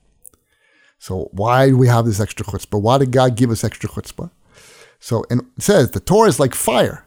So 1.00 1.28
why 1.32 1.70
do 1.70 1.76
we 1.76 1.88
have 1.88 2.06
this 2.06 2.20
extra 2.20 2.46
chutzpah? 2.46 2.80
Why 2.80 2.98
did 2.98 3.10
God 3.10 3.36
give 3.36 3.50
us 3.50 3.64
extra 3.64 3.90
chutzpah? 3.90 4.30
So 5.00 5.24
and 5.28 5.40
it 5.56 5.62
says 5.64 5.90
the 5.90 5.98
Torah 5.98 6.28
is 6.28 6.38
like 6.38 6.54
fire. 6.54 7.04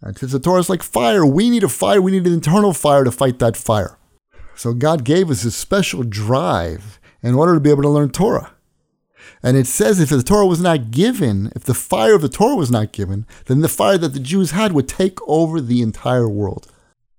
And 0.00 0.16
since 0.16 0.32
the 0.32 0.40
Torah 0.40 0.60
is 0.60 0.70
like 0.70 0.82
fire, 0.82 1.26
we 1.26 1.50
need 1.50 1.64
a 1.64 1.68
fire. 1.68 2.00
We 2.00 2.12
need 2.12 2.26
an 2.26 2.32
internal 2.32 2.72
fire 2.72 3.04
to 3.04 3.12
fight 3.12 3.40
that 3.40 3.58
fire. 3.58 3.98
So 4.56 4.72
God 4.72 5.04
gave 5.04 5.28
us 5.28 5.44
a 5.44 5.50
special 5.50 6.02
drive 6.02 6.98
in 7.22 7.34
order 7.34 7.52
to 7.52 7.60
be 7.60 7.68
able 7.68 7.82
to 7.82 7.90
learn 7.90 8.08
Torah. 8.08 8.54
And 9.42 9.56
it 9.56 9.66
says 9.66 10.00
if 10.00 10.10
the 10.10 10.22
Torah 10.22 10.46
was 10.46 10.60
not 10.60 10.90
given, 10.90 11.52
if 11.54 11.64
the 11.64 11.74
fire 11.74 12.14
of 12.14 12.22
the 12.22 12.28
Torah 12.28 12.56
was 12.56 12.70
not 12.70 12.92
given, 12.92 13.26
then 13.46 13.60
the 13.60 13.68
fire 13.68 13.98
that 13.98 14.12
the 14.12 14.20
Jews 14.20 14.52
had 14.52 14.72
would 14.72 14.88
take 14.88 15.18
over 15.26 15.60
the 15.60 15.82
entire 15.82 16.28
world. 16.28 16.70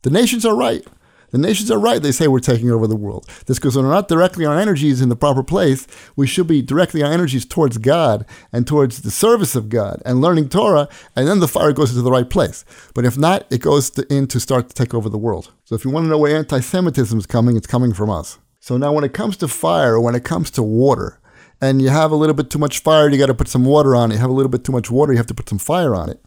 The 0.03 0.09
nations 0.09 0.45
are 0.45 0.55
right. 0.55 0.85
The 1.31 1.37
nations 1.37 1.71
are 1.71 1.79
right. 1.79 2.01
They 2.01 2.11
say 2.11 2.27
we're 2.27 2.39
taking 2.39 2.69
over 2.69 2.87
the 2.87 2.95
world. 2.95 3.25
This 3.45 3.57
because 3.57 3.77
we're 3.77 3.83
not 3.83 4.09
directly 4.09 4.45
our 4.45 4.59
energies 4.59 4.99
in 4.99 5.07
the 5.07 5.15
proper 5.15 5.43
place. 5.43 5.87
We 6.15 6.27
should 6.27 6.47
be 6.47 6.61
directly 6.61 7.01
our 7.03 7.11
energies 7.11 7.45
towards 7.45 7.77
God 7.77 8.25
and 8.51 8.67
towards 8.67 9.01
the 9.01 9.11
service 9.11 9.55
of 9.55 9.69
God 9.69 10.01
and 10.05 10.19
learning 10.19 10.49
Torah, 10.49 10.89
and 11.15 11.27
then 11.27 11.39
the 11.39 11.47
fire 11.47 11.71
goes 11.71 11.91
into 11.91 12.01
the 12.01 12.11
right 12.11 12.29
place. 12.29 12.65
But 12.93 13.05
if 13.05 13.17
not, 13.17 13.45
it 13.49 13.59
goes 13.59 13.89
to, 13.91 14.13
in 14.13 14.27
to 14.27 14.41
start 14.41 14.67
to 14.67 14.75
take 14.75 14.93
over 14.93 15.07
the 15.07 15.17
world. 15.17 15.51
So 15.63 15.73
if 15.73 15.85
you 15.85 15.91
want 15.91 16.05
to 16.05 16.09
know 16.09 16.17
where 16.17 16.35
anti-Semitism 16.35 17.17
is 17.17 17.25
coming, 17.25 17.55
it's 17.55 17.67
coming 17.67 17.93
from 17.93 18.09
us. 18.09 18.37
So 18.59 18.75
now, 18.77 18.91
when 18.91 19.05
it 19.05 19.13
comes 19.13 19.37
to 19.37 19.47
fire, 19.47 19.99
when 19.99 20.15
it 20.15 20.23
comes 20.23 20.51
to 20.51 20.61
water, 20.61 21.19
and 21.61 21.81
you 21.81 21.89
have 21.89 22.11
a 22.11 22.15
little 22.15 22.33
bit 22.33 22.49
too 22.49 22.59
much 22.59 22.79
fire, 22.79 23.09
you 23.09 23.17
got 23.17 23.27
to 23.27 23.33
put 23.33 23.47
some 23.47 23.65
water 23.65 23.95
on 23.95 24.11
it. 24.11 24.15
You 24.15 24.21
have 24.21 24.29
a 24.29 24.33
little 24.33 24.49
bit 24.49 24.63
too 24.63 24.71
much 24.71 24.89
water, 24.89 25.13
you 25.13 25.17
have 25.17 25.27
to 25.27 25.33
put 25.33 25.47
some 25.47 25.59
fire 25.59 25.93
on 25.93 26.09
it. 26.09 26.19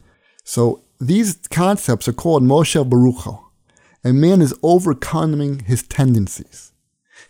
So 0.44 0.84
these 1.00 1.36
concepts 1.50 2.06
are 2.08 2.12
called 2.12 2.42
moshel 2.42 2.88
b'rucho. 2.88 3.40
And 4.04 4.20
man 4.20 4.40
is 4.42 4.54
overcoming 4.62 5.60
his 5.60 5.82
tendencies. 5.82 6.72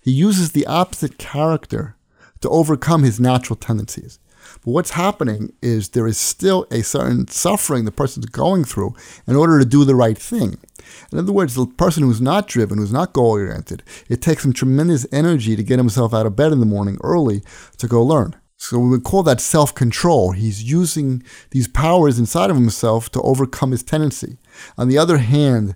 He 0.02 0.10
uses 0.10 0.52
the 0.52 0.66
opposite 0.66 1.18
character 1.18 1.96
to 2.40 2.48
overcome 2.50 3.04
his 3.04 3.20
natural 3.20 3.56
tendencies. 3.56 4.18
But 4.64 4.72
what's 4.72 4.90
happening 4.90 5.52
is 5.62 5.90
there 5.90 6.06
is 6.06 6.18
still 6.18 6.66
a 6.70 6.82
certain 6.82 7.28
suffering 7.28 7.84
the 7.84 7.92
person's 7.92 8.26
going 8.26 8.64
through 8.64 8.94
in 9.26 9.36
order 9.36 9.58
to 9.58 9.64
do 9.64 9.84
the 9.84 9.94
right 9.94 10.18
thing. 10.18 10.58
In 11.12 11.18
other 11.18 11.32
words, 11.32 11.54
the 11.54 11.66
person 11.66 12.02
who's 12.02 12.20
not 12.20 12.48
driven, 12.48 12.78
who's 12.78 12.92
not 12.92 13.12
goal 13.12 13.32
oriented, 13.32 13.82
it 14.08 14.22
takes 14.22 14.44
him 14.44 14.52
tremendous 14.52 15.06
energy 15.12 15.56
to 15.56 15.62
get 15.62 15.78
himself 15.78 16.14
out 16.14 16.26
of 16.26 16.36
bed 16.36 16.52
in 16.52 16.60
the 16.60 16.66
morning 16.66 16.98
early 17.02 17.42
to 17.78 17.86
go 17.86 18.02
learn. 18.02 18.36
So 18.56 18.78
we 18.78 18.88
would 18.88 19.04
call 19.04 19.22
that 19.24 19.40
self 19.40 19.74
control. 19.74 20.32
He's 20.32 20.62
using 20.62 21.22
these 21.50 21.68
powers 21.68 22.18
inside 22.18 22.50
of 22.50 22.56
himself 22.56 23.10
to 23.12 23.20
overcome 23.22 23.72
his 23.72 23.82
tendency. 23.82 24.38
On 24.78 24.88
the 24.88 24.96
other 24.96 25.18
hand, 25.18 25.74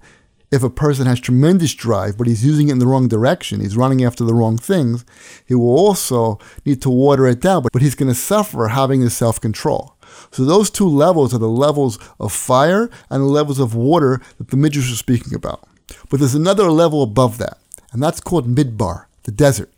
if 0.50 0.62
a 0.62 0.70
person 0.70 1.06
has 1.06 1.20
tremendous 1.20 1.74
drive, 1.74 2.16
but 2.16 2.26
he's 2.26 2.44
using 2.44 2.68
it 2.68 2.72
in 2.72 2.78
the 2.78 2.86
wrong 2.86 3.08
direction, 3.08 3.60
he's 3.60 3.76
running 3.76 4.02
after 4.02 4.24
the 4.24 4.34
wrong 4.34 4.56
things, 4.56 5.04
he 5.44 5.54
will 5.54 5.68
also 5.68 6.38
need 6.64 6.80
to 6.82 6.90
water 6.90 7.26
it 7.26 7.40
down, 7.40 7.64
but, 7.72 7.82
he's 7.82 7.94
going 7.94 8.08
to 8.08 8.14
suffer 8.14 8.68
having 8.68 9.02
his 9.02 9.14
self 9.14 9.40
control. 9.40 9.97
So 10.30 10.44
those 10.44 10.70
two 10.70 10.88
levels 10.88 11.34
are 11.34 11.38
the 11.38 11.48
levels 11.48 11.98
of 12.20 12.32
fire 12.32 12.90
and 13.10 13.22
the 13.22 13.26
levels 13.26 13.58
of 13.58 13.74
water 13.74 14.20
that 14.38 14.48
the 14.48 14.56
Midrash 14.56 14.90
is 14.90 14.98
speaking 14.98 15.34
about. 15.34 15.66
But 16.10 16.20
there's 16.20 16.34
another 16.34 16.70
level 16.70 17.02
above 17.02 17.38
that, 17.38 17.58
and 17.92 18.02
that's 18.02 18.20
called 18.20 18.54
Midbar, 18.54 19.06
the 19.24 19.32
desert. 19.32 19.72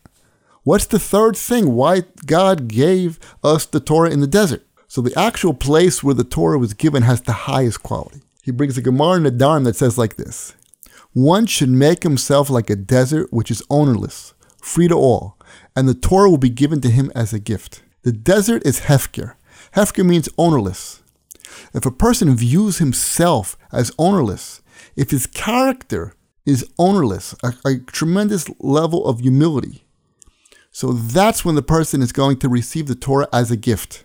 What's 0.62 0.87
the 0.87 0.99
third 0.99 1.37
thing? 1.37 1.75
Why 1.75 2.02
God 2.26 2.68
gave 2.68 3.18
us 3.42 3.64
the 3.64 3.80
Torah 3.80 4.10
in 4.10 4.20
the 4.20 4.26
desert? 4.26 4.62
So 4.88 5.00
the 5.00 5.18
actual 5.18 5.54
place 5.54 6.02
where 6.02 6.14
the 6.14 6.25
Torah 6.25 6.58
was 6.58 6.75
given 6.75 7.02
has 7.04 7.22
the 7.22 7.32
highest 7.32 7.82
quality. 7.82 8.22
He 8.42 8.50
brings 8.50 8.76
a 8.76 8.82
Gemara 8.82 9.16
in 9.16 9.22
Nedarim 9.22 9.64
that 9.64 9.76
says 9.76 9.96
like 9.96 10.16
this 10.16 10.54
One 11.12 11.46
should 11.46 11.70
make 11.70 12.02
himself 12.02 12.50
like 12.50 12.68
a 12.68 12.76
desert 12.76 13.32
which 13.32 13.50
is 13.50 13.62
ownerless, 13.70 14.34
free 14.60 14.88
to 14.88 14.94
all, 14.94 15.38
and 15.76 15.88
the 15.88 15.94
Torah 15.94 16.28
will 16.28 16.38
be 16.38 16.50
given 16.50 16.80
to 16.80 16.90
him 16.90 17.12
as 17.14 17.32
a 17.32 17.38
gift. 17.38 17.82
The 18.02 18.12
desert 18.12 18.66
is 18.66 18.80
Hefker, 18.80 19.34
Hefker 19.74 20.04
means 20.04 20.28
ownerless. 20.36 21.02
If 21.72 21.86
a 21.86 21.90
person 21.90 22.34
views 22.36 22.78
himself 22.78 23.56
as 23.72 23.92
ownerless, 23.98 24.62
if 24.96 25.10
his 25.10 25.26
character 25.26 26.14
is 26.44 26.68
ownerless, 26.78 27.34
a, 27.42 27.54
a, 27.64 27.78
tremendous 27.78 28.48
level 28.58 29.06
of 29.06 29.20
humility, 29.20 29.84
so 30.72 30.92
that's 30.92 31.44
when 31.44 31.54
the 31.54 31.62
person 31.62 32.02
is 32.02 32.12
going 32.12 32.38
to 32.38 32.48
receive 32.48 32.86
the 32.86 32.94
Torah 32.94 33.28
as 33.32 33.50
a 33.50 33.56
gift. 33.56 34.04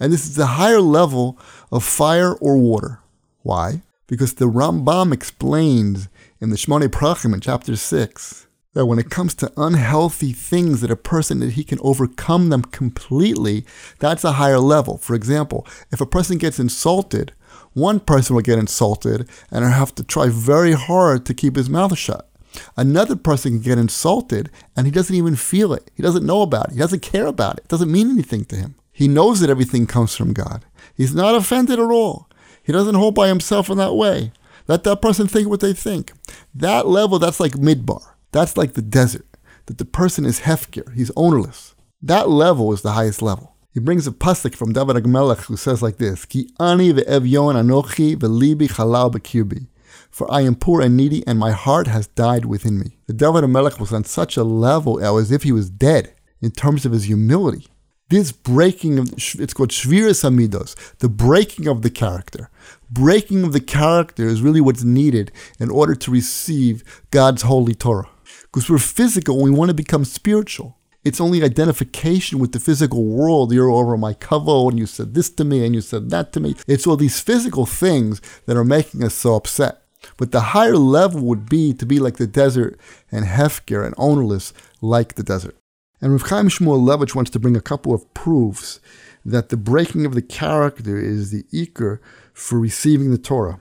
And 0.00 0.12
this 0.12 0.26
is 0.26 0.38
a 0.38 0.46
higher 0.46 0.80
level 0.80 1.38
of 1.70 1.84
fire 1.84 2.34
or 2.34 2.56
water. 2.56 3.00
Why? 3.42 3.82
Because 4.06 4.34
the 4.34 4.46
Rambam 4.46 5.12
explains 5.12 6.08
in 6.40 6.50
the 6.50 6.56
Shmone 6.56 6.88
Prachim 6.88 7.34
in 7.34 7.40
chapter 7.40 7.76
6 7.76 8.47
That 8.74 8.86
when 8.86 8.98
it 8.98 9.10
comes 9.10 9.34
to 9.36 9.52
unhealthy 9.56 10.32
things 10.32 10.82
that 10.82 10.90
a 10.90 10.96
person 10.96 11.40
that 11.40 11.52
he 11.52 11.64
can 11.64 11.78
overcome 11.80 12.50
them 12.50 12.62
completely, 12.62 13.64
that's 13.98 14.24
a 14.24 14.32
higher 14.32 14.58
level. 14.58 14.98
For 14.98 15.14
example, 15.14 15.66
if 15.90 16.00
a 16.00 16.06
person 16.06 16.38
gets 16.38 16.58
insulted, 16.58 17.32
one 17.72 17.98
person 17.98 18.36
will 18.36 18.42
get 18.42 18.58
insulted 18.58 19.28
and 19.50 19.64
have 19.64 19.94
to 19.94 20.04
try 20.04 20.28
very 20.28 20.72
hard 20.72 21.24
to 21.26 21.34
keep 21.34 21.56
his 21.56 21.70
mouth 21.70 21.96
shut. 21.96 22.28
Another 22.76 23.16
person 23.16 23.52
can 23.52 23.62
get 23.62 23.78
insulted 23.78 24.50
and 24.76 24.86
he 24.86 24.90
doesn't 24.90 25.16
even 25.16 25.36
feel 25.36 25.72
it. 25.72 25.90
He 25.94 26.02
doesn't 26.02 26.26
know 26.26 26.42
about 26.42 26.68
it. 26.68 26.72
He 26.72 26.78
doesn't 26.78 27.02
care 27.02 27.26
about 27.26 27.58
it. 27.58 27.64
It 27.64 27.68
doesn't 27.68 27.92
mean 27.92 28.10
anything 28.10 28.44
to 28.46 28.56
him. 28.56 28.74
He 28.92 29.08
knows 29.08 29.40
that 29.40 29.50
everything 29.50 29.86
comes 29.86 30.14
from 30.16 30.32
God. 30.32 30.64
He's 30.94 31.14
not 31.14 31.34
offended 31.34 31.78
at 31.78 31.90
all. 31.90 32.28
He 32.62 32.72
doesn't 32.72 32.96
hold 32.96 33.14
by 33.14 33.28
himself 33.28 33.70
in 33.70 33.78
that 33.78 33.94
way. 33.94 34.32
Let 34.66 34.84
that 34.84 35.00
person 35.00 35.26
think 35.26 35.48
what 35.48 35.60
they 35.60 35.72
think. 35.72 36.12
That 36.54 36.86
level, 36.86 37.18
that's 37.18 37.40
like 37.40 37.52
midbar. 37.52 38.02
That's 38.32 38.56
like 38.56 38.74
the 38.74 38.82
desert. 38.82 39.26
That 39.66 39.78
the 39.78 39.84
person 39.84 40.24
is 40.24 40.40
hefker. 40.40 40.94
He's 40.94 41.10
ownerless. 41.16 41.74
That 42.02 42.28
level 42.28 42.72
is 42.72 42.82
the 42.82 42.92
highest 42.92 43.22
level. 43.22 43.54
He 43.72 43.80
brings 43.80 44.06
a 44.06 44.12
pasuk 44.12 44.54
from 44.54 44.72
David 44.72 44.96
HaMelech 44.96 45.44
who 45.46 45.56
says 45.56 45.82
like 45.82 45.98
this: 45.98 46.24
Ki 46.24 46.48
ani 46.58 46.92
ve'evyon 46.92 47.54
anochi 47.54 48.16
ve'libi 48.16 48.68
halal 48.68 49.12
b'kirbi. 49.12 49.66
For 50.10 50.30
I 50.32 50.40
am 50.42 50.54
poor 50.54 50.80
and 50.80 50.96
needy, 50.96 51.26
and 51.26 51.38
my 51.38 51.52
heart 51.52 51.86
has 51.86 52.06
died 52.08 52.44
within 52.44 52.78
me. 52.78 52.98
The 53.06 53.12
David 53.12 53.44
HaMelech 53.44 53.78
was 53.78 53.92
on 53.92 54.04
such 54.04 54.36
a 54.36 54.44
level 54.44 55.04
uh, 55.04 55.16
as 55.18 55.30
if 55.30 55.42
he 55.42 55.52
was 55.52 55.70
dead 55.70 56.14
in 56.40 56.50
terms 56.50 56.86
of 56.86 56.92
his 56.92 57.04
humility. 57.04 57.68
This 58.08 58.32
breaking 58.32 58.98
of 58.98 59.12
it's 59.12 59.52
called 59.52 59.68
shviras 59.70 60.24
hamidos, 60.24 60.74
the 60.98 61.10
breaking 61.10 61.68
of 61.68 61.82
the 61.82 61.90
character. 61.90 62.48
Breaking 62.90 63.44
of 63.44 63.52
the 63.52 63.60
character 63.60 64.26
is 64.26 64.40
really 64.40 64.62
what's 64.62 64.82
needed 64.82 65.30
in 65.60 65.70
order 65.70 65.94
to 65.94 66.10
receive 66.10 67.02
God's 67.10 67.42
holy 67.42 67.74
Torah. 67.74 68.08
Because 68.50 68.70
we're 68.70 68.78
physical, 68.78 69.36
and 69.36 69.44
we 69.44 69.50
want 69.50 69.68
to 69.68 69.74
become 69.74 70.04
spiritual. 70.04 70.76
It's 71.04 71.20
only 71.20 71.44
identification 71.44 72.38
with 72.38 72.52
the 72.52 72.60
physical 72.60 73.04
world. 73.04 73.52
You're 73.52 73.70
over 73.70 73.96
my 73.96 74.14
cover, 74.14 74.68
and 74.68 74.78
you 74.78 74.86
said 74.86 75.14
this 75.14 75.30
to 75.30 75.44
me, 75.44 75.64
and 75.64 75.74
you 75.74 75.80
said 75.80 76.10
that 76.10 76.32
to 76.32 76.40
me. 76.40 76.54
It's 76.66 76.86
all 76.86 76.96
these 76.96 77.20
physical 77.20 77.66
things 77.66 78.20
that 78.46 78.56
are 78.56 78.64
making 78.64 79.04
us 79.04 79.14
so 79.14 79.36
upset. 79.36 79.82
But 80.16 80.32
the 80.32 80.40
higher 80.40 80.76
level 80.76 81.20
would 81.22 81.48
be 81.48 81.72
to 81.74 81.86
be 81.86 81.98
like 81.98 82.16
the 82.16 82.26
desert 82.26 82.78
and 83.10 83.26
hefker 83.26 83.84
and 83.84 83.94
ownerless 83.98 84.52
like 84.80 85.14
the 85.14 85.22
desert. 85.22 85.56
And 86.00 86.12
Rav 86.12 86.22
Chaim 86.22 86.48
Shmuelevitz 86.48 87.14
wants 87.14 87.30
to 87.32 87.40
bring 87.40 87.56
a 87.56 87.60
couple 87.60 87.92
of 87.92 88.12
proofs 88.14 88.80
that 89.24 89.48
the 89.48 89.56
breaking 89.56 90.06
of 90.06 90.14
the 90.14 90.22
character 90.22 90.98
is 90.98 91.30
the 91.30 91.42
ikar 91.52 91.98
for 92.32 92.58
receiving 92.58 93.10
the 93.10 93.18
Torah. 93.18 93.58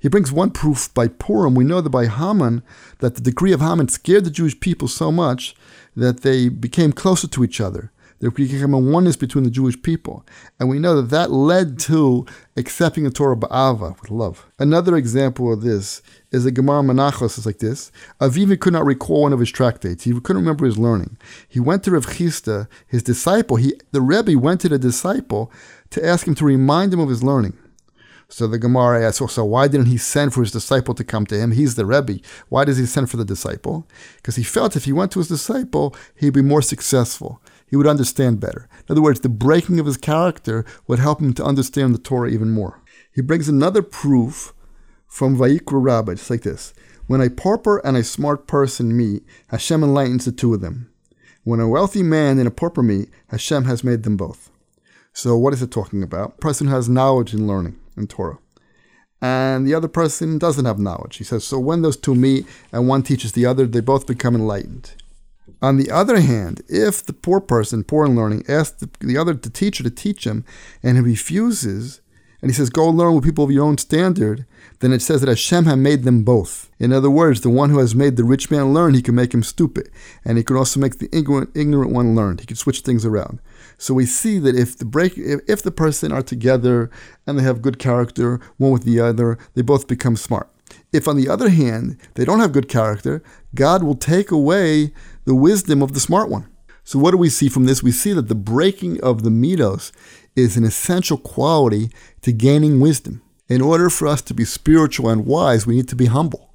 He 0.00 0.08
brings 0.08 0.32
one 0.32 0.50
proof 0.50 0.92
by 0.94 1.08
Purim. 1.08 1.54
We 1.54 1.64
know 1.64 1.80
that 1.80 1.90
by 1.90 2.06
Haman, 2.06 2.62
that 2.98 3.14
the 3.14 3.20
decree 3.20 3.52
of 3.52 3.60
Haman 3.60 3.88
scared 3.88 4.24
the 4.24 4.30
Jewish 4.30 4.58
people 4.58 4.88
so 4.88 5.12
much 5.12 5.54
that 5.94 6.22
they 6.22 6.48
became 6.48 6.92
closer 6.92 7.28
to 7.28 7.44
each 7.44 7.60
other. 7.60 7.92
There 8.20 8.30
became 8.30 8.74
a 8.74 8.78
oneness 8.78 9.16
between 9.16 9.44
the 9.44 9.50
Jewish 9.50 9.80
people. 9.80 10.26
And 10.58 10.68
we 10.68 10.78
know 10.78 10.94
that 10.96 11.08
that 11.08 11.30
led 11.30 11.78
to 11.80 12.26
accepting 12.54 13.04
the 13.04 13.10
Torah 13.10 13.36
ba'ava, 13.36 13.98
with 13.98 14.10
love. 14.10 14.46
Another 14.58 14.94
example 14.94 15.50
of 15.50 15.62
this 15.62 16.02
is 16.30 16.44
the 16.44 16.50
Gemara 16.50 16.82
Menachos 16.82 17.38
is 17.38 17.46
like 17.46 17.60
this. 17.60 17.90
Aviva 18.20 18.60
could 18.60 18.74
not 18.74 18.84
recall 18.84 19.22
one 19.22 19.32
of 19.32 19.40
his 19.40 19.50
tractates. 19.50 20.04
He 20.04 20.12
couldn't 20.12 20.42
remember 20.42 20.66
his 20.66 20.76
learning. 20.76 21.16
He 21.48 21.60
went 21.60 21.82
to 21.84 21.92
Rav 21.92 22.06
Chisda, 22.06 22.68
his 22.86 23.02
disciple. 23.02 23.56
He, 23.56 23.72
the 23.92 24.02
Rebbe 24.02 24.38
went 24.38 24.60
to 24.60 24.68
the 24.68 24.78
disciple 24.78 25.50
to 25.88 26.04
ask 26.06 26.26
him 26.26 26.34
to 26.36 26.44
remind 26.44 26.92
him 26.92 27.00
of 27.00 27.08
his 27.08 27.22
learning. 27.22 27.56
So 28.32 28.46
the 28.46 28.60
Gemara 28.60 29.04
asks, 29.04 29.20
well, 29.20 29.26
so 29.26 29.44
why 29.44 29.66
didn't 29.66 29.86
he 29.86 29.96
send 29.96 30.32
for 30.32 30.40
his 30.40 30.52
disciple 30.52 30.94
to 30.94 31.02
come 31.02 31.26
to 31.26 31.36
him? 31.36 31.50
He's 31.50 31.74
the 31.74 31.84
Rebbe. 31.84 32.20
Why 32.48 32.64
does 32.64 32.78
he 32.78 32.86
send 32.86 33.10
for 33.10 33.16
the 33.16 33.24
disciple? 33.24 33.88
Because 34.16 34.36
he 34.36 34.44
felt 34.44 34.76
if 34.76 34.84
he 34.84 34.92
went 34.92 35.10
to 35.12 35.18
his 35.18 35.26
disciple, 35.26 35.96
he'd 36.14 36.32
be 36.32 36.40
more 36.40 36.62
successful. 36.62 37.42
He 37.66 37.74
would 37.74 37.88
understand 37.88 38.38
better. 38.38 38.68
In 38.88 38.92
other 38.92 39.02
words, 39.02 39.20
the 39.20 39.28
breaking 39.28 39.80
of 39.80 39.86
his 39.86 39.96
character 39.96 40.64
would 40.86 41.00
help 41.00 41.20
him 41.20 41.34
to 41.34 41.44
understand 41.44 41.92
the 41.92 41.98
Torah 41.98 42.30
even 42.30 42.50
more. 42.50 42.80
He 43.12 43.20
brings 43.20 43.48
another 43.48 43.82
proof 43.82 44.54
from 45.08 45.36
Vayikra 45.36 45.84
Rabbah. 45.84 46.12
It's 46.12 46.30
like 46.30 46.42
this. 46.42 46.72
When 47.08 47.20
a 47.20 47.30
pauper 47.30 47.78
and 47.84 47.96
a 47.96 48.04
smart 48.04 48.46
person 48.46 48.96
meet, 48.96 49.24
Hashem 49.48 49.82
enlightens 49.82 50.26
the 50.26 50.32
two 50.32 50.54
of 50.54 50.60
them. 50.60 50.88
When 51.42 51.58
a 51.58 51.68
wealthy 51.68 52.04
man 52.04 52.38
and 52.38 52.46
a 52.46 52.52
pauper 52.52 52.82
meet, 52.82 53.10
Hashem 53.30 53.64
has 53.64 53.82
made 53.82 54.04
them 54.04 54.16
both. 54.16 54.50
So 55.12 55.36
what 55.36 55.52
is 55.52 55.62
it 55.62 55.72
talking 55.72 56.04
about? 56.04 56.34
A 56.34 56.40
person 56.40 56.68
who 56.68 56.74
has 56.74 56.88
knowledge 56.88 57.34
and 57.34 57.48
learning 57.48 57.79
in 57.96 58.06
Torah. 58.06 58.38
And 59.22 59.66
the 59.66 59.74
other 59.74 59.88
person 59.88 60.38
doesn't 60.38 60.64
have 60.64 60.78
knowledge. 60.78 61.18
He 61.18 61.24
says, 61.24 61.44
so 61.44 61.58
when 61.58 61.82
those 61.82 61.96
two 61.96 62.14
meet 62.14 62.46
and 62.72 62.88
one 62.88 63.02
teaches 63.02 63.32
the 63.32 63.46
other, 63.46 63.66
they 63.66 63.80
both 63.80 64.06
become 64.06 64.34
enlightened. 64.34 64.94
On 65.62 65.76
the 65.76 65.90
other 65.90 66.20
hand, 66.20 66.62
if 66.68 67.04
the 67.04 67.12
poor 67.12 67.40
person, 67.40 67.84
poor 67.84 68.06
in 68.06 68.16
learning, 68.16 68.44
asks 68.48 68.78
the, 68.78 68.88
the 69.00 69.18
other 69.18 69.34
the 69.34 69.50
teacher 69.50 69.82
to 69.82 69.90
teach 69.90 70.26
him 70.26 70.44
and 70.82 70.96
he 70.96 71.02
refuses, 71.02 72.00
and 72.40 72.50
he 72.50 72.54
says, 72.54 72.70
Go 72.70 72.88
learn 72.88 73.14
with 73.14 73.24
people 73.24 73.44
of 73.44 73.50
your 73.50 73.66
own 73.66 73.76
standard, 73.76 74.46
then 74.78 74.92
it 74.92 75.02
says 75.02 75.20
that 75.20 75.28
Hashem 75.28 75.66
had 75.66 75.78
made 75.78 76.04
them 76.04 76.24
both. 76.24 76.70
In 76.78 76.92
other 76.92 77.10
words, 77.10 77.42
the 77.42 77.50
one 77.50 77.68
who 77.68 77.78
has 77.78 77.94
made 77.94 78.16
the 78.16 78.24
rich 78.24 78.50
man 78.50 78.72
learn, 78.72 78.94
he 78.94 79.02
can 79.02 79.14
make 79.14 79.34
him 79.34 79.42
stupid. 79.42 79.90
And 80.24 80.38
he 80.38 80.44
could 80.44 80.56
also 80.56 80.80
make 80.80 80.98
the 80.98 81.10
ignorant, 81.12 81.50
ignorant 81.54 81.92
one 81.92 82.14
learn. 82.14 82.38
He 82.38 82.46
could 82.46 82.56
switch 82.56 82.80
things 82.80 83.04
around. 83.04 83.40
So 83.80 83.94
we 83.94 84.04
see 84.04 84.38
that 84.40 84.54
if 84.54 84.76
the 84.76 84.84
break, 84.84 85.16
if, 85.16 85.40
if 85.48 85.62
the 85.62 85.70
person 85.70 86.12
are 86.12 86.20
together 86.20 86.90
and 87.26 87.38
they 87.38 87.42
have 87.42 87.62
good 87.62 87.78
character, 87.78 88.38
one 88.58 88.72
with 88.72 88.84
the 88.84 89.00
other, 89.00 89.38
they 89.54 89.62
both 89.62 89.88
become 89.88 90.16
smart. 90.16 90.50
If 90.92 91.08
on 91.08 91.16
the 91.16 91.30
other 91.30 91.48
hand 91.48 91.96
they 92.14 92.26
don't 92.26 92.40
have 92.40 92.52
good 92.52 92.68
character, 92.68 93.22
God 93.54 93.82
will 93.82 93.94
take 93.94 94.30
away 94.30 94.92
the 95.24 95.34
wisdom 95.34 95.82
of 95.82 95.94
the 95.94 96.00
smart 96.00 96.28
one. 96.28 96.46
So 96.84 96.98
what 96.98 97.12
do 97.12 97.16
we 97.16 97.30
see 97.30 97.48
from 97.48 97.64
this? 97.64 97.82
We 97.82 97.90
see 97.90 98.12
that 98.12 98.28
the 98.28 98.34
breaking 98.34 99.00
of 99.02 99.22
the 99.22 99.30
mitos 99.30 99.92
is 100.36 100.58
an 100.58 100.64
essential 100.64 101.16
quality 101.16 101.90
to 102.20 102.32
gaining 102.32 102.80
wisdom. 102.80 103.22
In 103.48 103.62
order 103.62 103.88
for 103.88 104.06
us 104.06 104.20
to 104.22 104.34
be 104.34 104.44
spiritual 104.44 105.08
and 105.08 105.24
wise, 105.24 105.66
we 105.66 105.76
need 105.76 105.88
to 105.88 105.96
be 105.96 106.06
humble. 106.06 106.49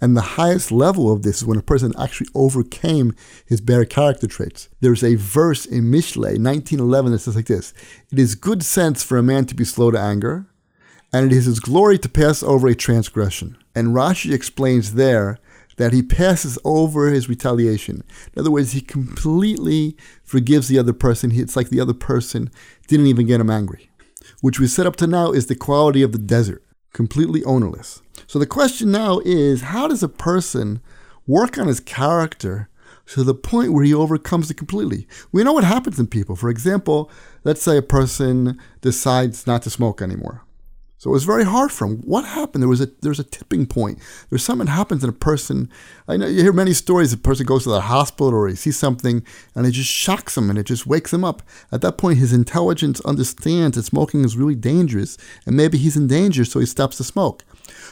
And 0.00 0.16
the 0.16 0.22
highest 0.22 0.72
level 0.72 1.12
of 1.12 1.22
this 1.22 1.38
is 1.38 1.44
when 1.44 1.58
a 1.58 1.62
person 1.62 1.92
actually 1.98 2.30
overcame 2.34 3.14
his 3.44 3.60
bad 3.60 3.90
character 3.90 4.26
traits. 4.26 4.68
There's 4.80 5.04
a 5.04 5.16
verse 5.16 5.66
in 5.66 5.90
Mishle 5.90 6.38
1911 6.38 7.12
that 7.12 7.18
says 7.18 7.36
like 7.36 7.46
this 7.46 7.74
It 8.10 8.18
is 8.18 8.34
good 8.34 8.62
sense 8.62 9.02
for 9.02 9.18
a 9.18 9.22
man 9.22 9.44
to 9.46 9.54
be 9.54 9.64
slow 9.64 9.90
to 9.90 10.00
anger, 10.00 10.46
and 11.12 11.26
it 11.26 11.36
is 11.36 11.44
his 11.44 11.60
glory 11.60 11.98
to 11.98 12.08
pass 12.08 12.42
over 12.42 12.68
a 12.68 12.74
transgression. 12.74 13.58
And 13.74 13.88
Rashi 13.88 14.32
explains 14.32 14.94
there 14.94 15.38
that 15.76 15.92
he 15.92 16.02
passes 16.02 16.58
over 16.64 17.08
his 17.08 17.28
retaliation. 17.28 18.02
In 18.34 18.40
other 18.40 18.50
words, 18.50 18.72
he 18.72 18.80
completely 18.82 19.96
forgives 20.22 20.68
the 20.68 20.78
other 20.78 20.92
person. 20.92 21.30
It's 21.32 21.56
like 21.56 21.70
the 21.70 21.80
other 21.80 21.94
person 21.94 22.50
didn't 22.86 23.06
even 23.06 23.26
get 23.26 23.40
him 23.40 23.50
angry, 23.50 23.90
which 24.40 24.60
we 24.60 24.66
set 24.66 24.86
up 24.86 24.96
to 24.96 25.06
now 25.06 25.32
is 25.32 25.46
the 25.46 25.54
quality 25.54 26.02
of 26.02 26.12
the 26.12 26.18
desert, 26.18 26.62
completely 26.92 27.44
ownerless. 27.44 28.02
So 28.26 28.38
the 28.38 28.46
question 28.46 28.90
now 28.90 29.20
is 29.24 29.62
how 29.62 29.88
does 29.88 30.02
a 30.02 30.08
person 30.08 30.80
work 31.26 31.58
on 31.58 31.66
his 31.66 31.80
character 31.80 32.68
to 33.06 33.24
the 33.24 33.34
point 33.34 33.72
where 33.72 33.84
he 33.84 33.94
overcomes 33.94 34.50
it 34.50 34.56
completely? 34.56 35.06
We 35.32 35.42
know 35.42 35.52
what 35.52 35.64
happens 35.64 35.98
in 35.98 36.06
people. 36.06 36.36
For 36.36 36.48
example, 36.48 37.10
let's 37.44 37.62
say 37.62 37.76
a 37.76 37.82
person 37.82 38.58
decides 38.80 39.46
not 39.46 39.62
to 39.62 39.70
smoke 39.70 40.02
anymore. 40.02 40.44
So 41.00 41.08
it 41.08 41.14
was 41.14 41.24
very 41.24 41.44
hard 41.44 41.72
for 41.72 41.86
him. 41.86 41.96
What 42.02 42.26
happened? 42.26 42.60
There 42.60 42.68
was 42.68 42.82
a 42.82 42.88
there's 43.00 43.18
a 43.18 43.24
tipping 43.24 43.64
point. 43.64 43.98
There's 44.28 44.44
something 44.44 44.66
happens 44.66 45.02
in 45.02 45.08
a 45.08 45.14
person. 45.14 45.70
I 46.06 46.18
know 46.18 46.26
you 46.26 46.42
hear 46.42 46.52
many 46.52 46.74
stories. 46.74 47.10
A 47.10 47.16
person 47.16 47.46
goes 47.46 47.62
to 47.62 47.70
the 47.70 47.80
hospital 47.80 48.34
or 48.34 48.48
he 48.48 48.54
sees 48.54 48.76
something 48.76 49.24
and 49.54 49.66
it 49.66 49.70
just 49.70 49.88
shocks 49.88 50.36
him 50.36 50.50
and 50.50 50.58
it 50.58 50.64
just 50.64 50.86
wakes 50.86 51.10
him 51.10 51.24
up. 51.24 51.42
At 51.72 51.80
that 51.80 51.96
point, 51.96 52.18
his 52.18 52.34
intelligence 52.34 53.00
understands 53.00 53.78
that 53.78 53.84
smoking 53.84 54.26
is 54.26 54.36
really 54.36 54.54
dangerous 54.54 55.16
and 55.46 55.56
maybe 55.56 55.78
he's 55.78 55.96
in 55.96 56.06
danger, 56.06 56.44
so 56.44 56.60
he 56.60 56.66
stops 56.66 56.98
to 56.98 57.04
smoke. 57.04 57.44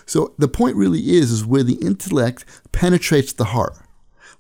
So 0.05 0.35
the 0.37 0.47
point 0.47 0.77
really 0.77 1.17
is 1.17 1.31
is 1.31 1.47
where 1.47 1.63
the 1.63 1.77
intellect 1.77 2.45
penetrates 2.73 3.33
the 3.33 3.47
heart. 3.57 3.75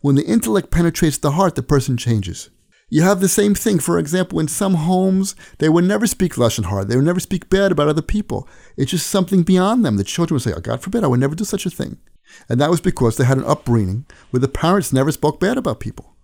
When 0.03 0.15
the 0.15 0.27
intellect 0.27 0.71
penetrates 0.71 1.17
the 1.17 1.31
heart, 1.31 1.55
the 1.55 1.63
person 1.63 1.97
changes. 1.97 2.51
You 2.90 3.02
have 3.02 3.21
the 3.21 3.28
same 3.28 3.54
thing, 3.54 3.78
for 3.78 3.99
example, 3.99 4.40
in 4.40 4.49
some 4.49 4.75
homes, 4.75 5.37
they 5.59 5.68
would 5.68 5.85
never 5.85 6.07
speak 6.07 6.35
Lashon 6.35 6.66
Hara. 6.66 6.85
They 6.85 6.97
would 6.97 7.04
never 7.04 7.21
speak 7.21 7.50
bad 7.50 7.71
about 7.71 7.88
other 7.88 8.02
people. 8.02 8.49
It's 8.76 8.92
just 8.92 9.09
something 9.09 9.42
beyond 9.42 9.85
them. 9.85 9.97
The 9.97 10.04
children 10.04 10.37
would 10.37 10.42
say, 10.42 10.54
oh, 10.54 10.61
God 10.61 10.80
forbid, 10.80 11.04
I 11.04 11.07
would 11.07 11.21
never 11.21 11.35
do 11.35 11.45
such 11.45 11.66
a 11.66 11.71
thing. 11.71 11.99
And 12.49 12.61
that 12.61 12.71
was 12.71 12.80
because 12.80 13.16
they 13.16 13.25
had 13.25 13.38
an 13.38 13.45
upbringing 13.45 14.07
where 14.30 14.40
the 14.40 14.49
parents 14.49 14.92
never 14.92 15.12
spoke 15.12 15.38
bad 15.38 15.59
about 15.59 15.80
people. 15.80 16.14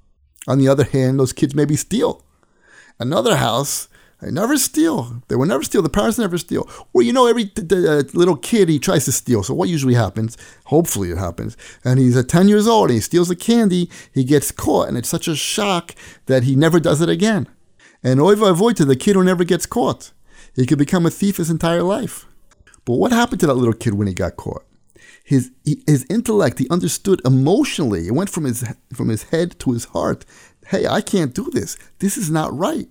On 0.46 0.58
the 0.58 0.68
other 0.68 0.84
hand, 0.84 1.20
those 1.20 1.32
kids 1.32 1.54
maybe 1.54 1.76
steal. 1.76 2.22
Another 2.98 3.36
house, 3.36 3.88
they 4.24 4.30
never 4.30 4.56
steal. 4.56 5.22
They 5.28 5.36
will 5.36 5.44
never 5.44 5.62
steal. 5.62 5.82
The 5.82 5.90
parents 5.90 6.18
never 6.18 6.38
steal. 6.38 6.66
Or 6.94 7.02
you 7.02 7.12
know, 7.12 7.26
every 7.26 7.44
the, 7.44 7.98
uh, 7.98 8.18
little 8.18 8.36
kid 8.36 8.70
he 8.70 8.78
tries 8.78 9.04
to 9.04 9.12
steal. 9.12 9.42
So 9.42 9.52
what 9.52 9.68
usually 9.68 9.92
happens? 9.92 10.38
Hopefully 10.64 11.10
it 11.10 11.18
happens. 11.18 11.58
And 11.84 11.98
he's 11.98 12.16
at 12.16 12.30
10 12.30 12.48
years 12.48 12.66
old 12.66 12.88
and 12.88 12.94
he 12.94 13.00
steals 13.02 13.30
a 13.30 13.36
candy. 13.36 13.90
He 14.14 14.24
gets 14.24 14.50
caught, 14.50 14.88
and 14.88 14.96
it's 14.96 15.10
such 15.10 15.28
a 15.28 15.36
shock 15.36 15.94
that 16.24 16.44
he 16.44 16.56
never 16.56 16.80
does 16.80 17.02
it 17.02 17.10
again. 17.10 17.48
And 18.02 18.18
oy 18.18 18.32
avoid 18.32 18.76
to 18.78 18.86
the 18.86 18.96
kid 18.96 19.14
who 19.14 19.22
never 19.22 19.44
gets 19.44 19.66
caught. 19.66 20.12
He 20.56 20.64
could 20.64 20.78
become 20.78 21.04
a 21.04 21.10
thief 21.10 21.36
his 21.36 21.50
entire 21.50 21.82
life. 21.82 22.24
But 22.86 22.94
what 22.94 23.12
happened 23.12 23.40
to 23.40 23.46
that 23.48 23.54
little 23.54 23.74
kid 23.74 23.92
when 23.92 24.06
he 24.06 24.14
got 24.14 24.36
caught? 24.36 24.64
His, 25.22 25.50
his 25.86 26.06
intellect, 26.08 26.58
he 26.58 26.68
understood 26.70 27.20
emotionally. 27.26 28.06
It 28.06 28.14
went 28.14 28.30
from 28.30 28.44
his, 28.44 28.64
from 28.94 29.10
his 29.10 29.24
head 29.24 29.58
to 29.60 29.72
his 29.72 29.86
heart. 29.86 30.24
Hey, 30.68 30.86
I 30.86 31.02
can't 31.02 31.34
do 31.34 31.50
this. 31.50 31.76
This 31.98 32.16
is 32.16 32.30
not 32.30 32.56
right. 32.56 32.88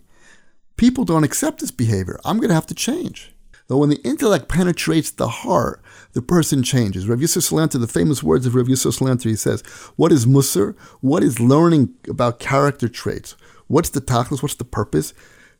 People 0.77 1.05
don't 1.05 1.23
accept 1.23 1.59
this 1.59 1.71
behavior. 1.71 2.19
I'm 2.25 2.37
going 2.37 2.49
to 2.49 2.55
have 2.55 2.67
to 2.67 2.75
change. 2.75 3.33
Though 3.67 3.77
when 3.77 3.89
the 3.89 4.01
intellect 4.03 4.49
penetrates 4.49 5.11
the 5.11 5.27
heart, 5.27 5.81
the 6.11 6.21
person 6.21 6.63
changes. 6.63 7.07
Rav 7.07 7.19
Yisrael 7.19 7.49
Salanter, 7.49 7.79
the 7.79 7.87
famous 7.87 8.21
words 8.21 8.45
of 8.45 8.55
Rav 8.55 8.67
Yisrael 8.67 8.97
Salanter, 8.97 9.29
he 9.29 9.35
says, 9.35 9.61
What 9.95 10.11
is 10.11 10.25
Musar? 10.25 10.75
What 10.99 11.23
is 11.23 11.39
learning 11.39 11.93
about 12.09 12.39
character 12.39 12.89
traits? 12.89 13.35
What's 13.67 13.89
the 13.89 14.01
tachlis? 14.01 14.41
What's 14.41 14.55
the 14.55 14.65
purpose? 14.65 15.13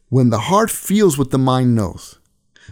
When 0.09 0.29
the 0.29 0.39
heart 0.39 0.69
feels 0.69 1.17
what 1.17 1.31
the 1.31 1.37
mind 1.37 1.75
knows. 1.75 2.19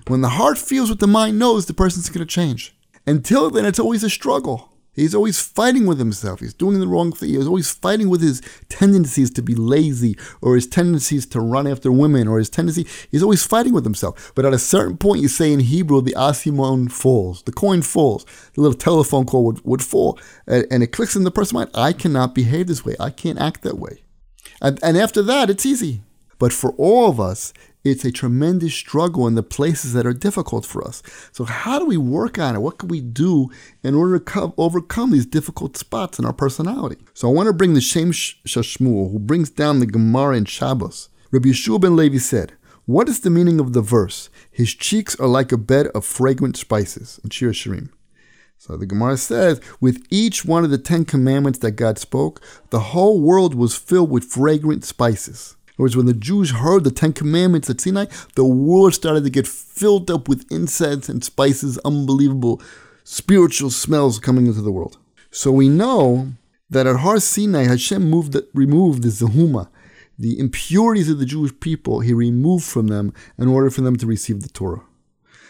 When 0.08 0.22
the 0.22 0.30
heart 0.30 0.58
feels 0.58 0.90
what 0.90 1.00
the 1.00 1.08
mind 1.08 1.40
knows, 1.40 1.66
the 1.66 1.74
person's 1.74 2.10
going 2.10 2.26
to 2.26 2.32
change. 2.32 2.76
Until 3.08 3.50
then, 3.50 3.66
it's 3.66 3.80
always 3.80 4.04
a 4.04 4.10
struggle. 4.10 4.71
He's 5.02 5.16
always 5.16 5.42
fighting 5.42 5.88
with 5.88 5.98
himself. 5.98 6.42
He's 6.42 6.54
doing 6.54 6.80
the 6.80 6.88
wrong 6.88 7.12
thing. 7.12 7.30
He's 7.30 7.48
always 7.48 7.72
fighting 7.72 8.08
with 8.08 8.22
his 8.22 8.40
tendencies 8.70 9.32
to 9.32 9.42
be 9.42 9.56
lazy 9.56 10.16
or 10.44 10.54
his 10.54 10.68
tendencies 10.68 11.26
to 11.28 11.40
run 11.40 11.66
after 11.66 11.92
women 11.92 12.28
or 12.28 12.38
his 12.38 12.52
tendency. 12.52 12.86
He's 13.10 13.24
always 13.24 13.44
fighting 13.44 13.74
with 13.74 13.84
himself. 13.84 14.32
But 14.36 14.46
at 14.46 14.54
a 14.54 14.60
certain 14.60 14.98
point, 14.98 15.24
you 15.24 15.28
say 15.28 15.52
in 15.52 15.62
Hebrew, 15.62 16.02
the 16.02 16.14
asimon 16.14 16.92
falls. 16.92 17.42
The 17.42 17.52
coin 17.52 17.82
falls. 17.82 18.28
The 18.54 18.62
little 18.62 18.78
telephone 18.78 19.26
call 19.26 19.44
would, 19.46 19.66
would 19.66 19.84
fall. 19.84 20.20
And, 20.46 20.68
and 20.70 20.84
it 20.84 20.92
clicks 20.92 21.16
in 21.16 21.24
the 21.24 21.32
person's 21.32 21.54
mind. 21.56 21.72
I 21.74 21.94
cannot 21.94 22.36
behave 22.36 22.68
this 22.68 22.86
way. 22.86 22.96
I 23.00 23.10
can't 23.10 23.40
act 23.40 23.64
that 23.64 23.80
way. 23.80 24.04
And, 24.62 24.78
and 24.84 25.00
after 25.00 25.24
that, 25.24 25.50
it's 25.50 25.66
easy. 25.66 26.04
But 26.38 26.54
for 26.54 26.74
all 26.74 27.10
of 27.10 27.20
us, 27.20 27.54
it's 27.84 28.06
a 28.06 28.12
tremendous 28.12 28.76
struggle 28.76 29.28
in 29.28 29.36
the 29.36 29.44
places 29.44 29.94
that 29.94 30.06
are 30.06 30.14
difficult 30.14 30.66
for 30.66 30.88
us. 30.88 31.02
So, 31.32 31.46
how 31.46 31.80
do 31.80 31.86
we 31.86 31.98
work 31.98 32.38
on 32.38 32.56
it? 32.56 32.60
What 32.60 32.78
can 32.78 32.90
we 32.90 33.02
do 33.02 33.50
in 33.84 33.96
order 33.96 34.20
to 34.20 34.24
co- 34.24 34.54
overcome 34.58 35.12
these 35.12 35.26
difficult 35.26 35.78
spots 35.78 36.20
in 36.20 36.26
our 36.26 36.34
personality? 36.34 36.98
So, 37.14 37.28
I 37.28 37.34
want 37.34 37.48
to 37.48 37.54
bring 37.54 37.74
the 37.74 37.82
Shem 37.82 38.12
MiShmuel, 38.12 39.12
who 39.12 39.20
brings 39.20 39.50
down 39.50 39.80
the 39.80 39.88
Gemara 39.88 40.38
in 40.38 40.46
Shabbos. 40.46 41.10
Rabbi 41.32 41.50
Yehoshua 41.50 41.82
ben 41.82 41.96
Levi 41.96 42.18
said, 42.18 42.54
What 42.86 43.10
is 43.10 43.22
the 43.22 43.30
meaning 43.30 43.60
of 43.60 43.74
the 43.74 43.82
verse? 43.82 44.30
His 44.52 44.74
cheeks 44.74 45.20
are 45.20 45.28
like 45.28 45.52
a 45.52 45.58
bed 45.58 45.88
of 45.88 46.06
fragrant 46.06 46.58
spices 46.58 47.20
in 47.24 47.32
Shir 47.32 47.52
Shirim. 47.52 47.90
So 48.62 48.78
the 48.78 48.86
Gemara 48.86 49.18
says, 49.18 49.60
with 49.80 50.06
each 50.12 50.46
one 50.46 50.64
of 50.64 50.70
the 50.70 50.78
Ten 50.78 51.04
Commandments 51.04 51.58
that 51.60 51.72
God 51.72 51.98
spoke, 51.98 52.44
the 52.70 52.80
whole 52.80 53.20
world 53.20 53.56
was 53.56 53.76
filled 53.76 54.12
with 54.12 54.26
fragrant 54.26 54.86
spices. 54.86 55.56
Words, 55.82 55.98
when 55.98 56.06
the 56.06 56.14
Jews 56.14 56.52
heard 56.52 56.84
the 56.84 56.92
Ten 56.92 57.12
Commandments 57.12 57.68
at 57.68 57.82
Sinai, 57.82 58.06
the 58.36 58.46
world 58.46 58.94
started 58.94 59.24
to 59.24 59.32
get 59.32 59.48
filled 59.48 60.12
up 60.12 60.30
with 60.30 60.46
incense 60.52 61.10
and 61.10 61.24
spices, 61.24 61.80
unbelievable 61.80 62.62
spiritual 63.04 63.72
smells 63.72 64.20
coming 64.20 64.46
into 64.46 64.62
the 64.62 64.72
world. 64.72 65.00
So 65.32 65.52
we 65.52 65.70
know 65.70 66.34
that 66.70 66.86
at 66.86 66.98
Har 66.98 67.20
Sinai, 67.20 67.64
Hashem 67.64 68.08
moved, 68.08 68.38
removed 68.54 69.02
the 69.02 69.10
Zehuma, 69.10 69.70
the 70.20 70.38
impurities 70.38 71.10
of 71.10 71.18
the 71.18 71.26
Jewish 71.26 71.60
people, 71.60 72.02
he 72.02 72.14
removed 72.14 72.66
from 72.66 72.86
them 72.86 73.12
in 73.40 73.48
order 73.48 73.72
for 73.72 73.82
them 73.82 73.96
to 73.96 74.06
receive 74.06 74.44
the 74.44 74.50
Torah. 74.50 74.84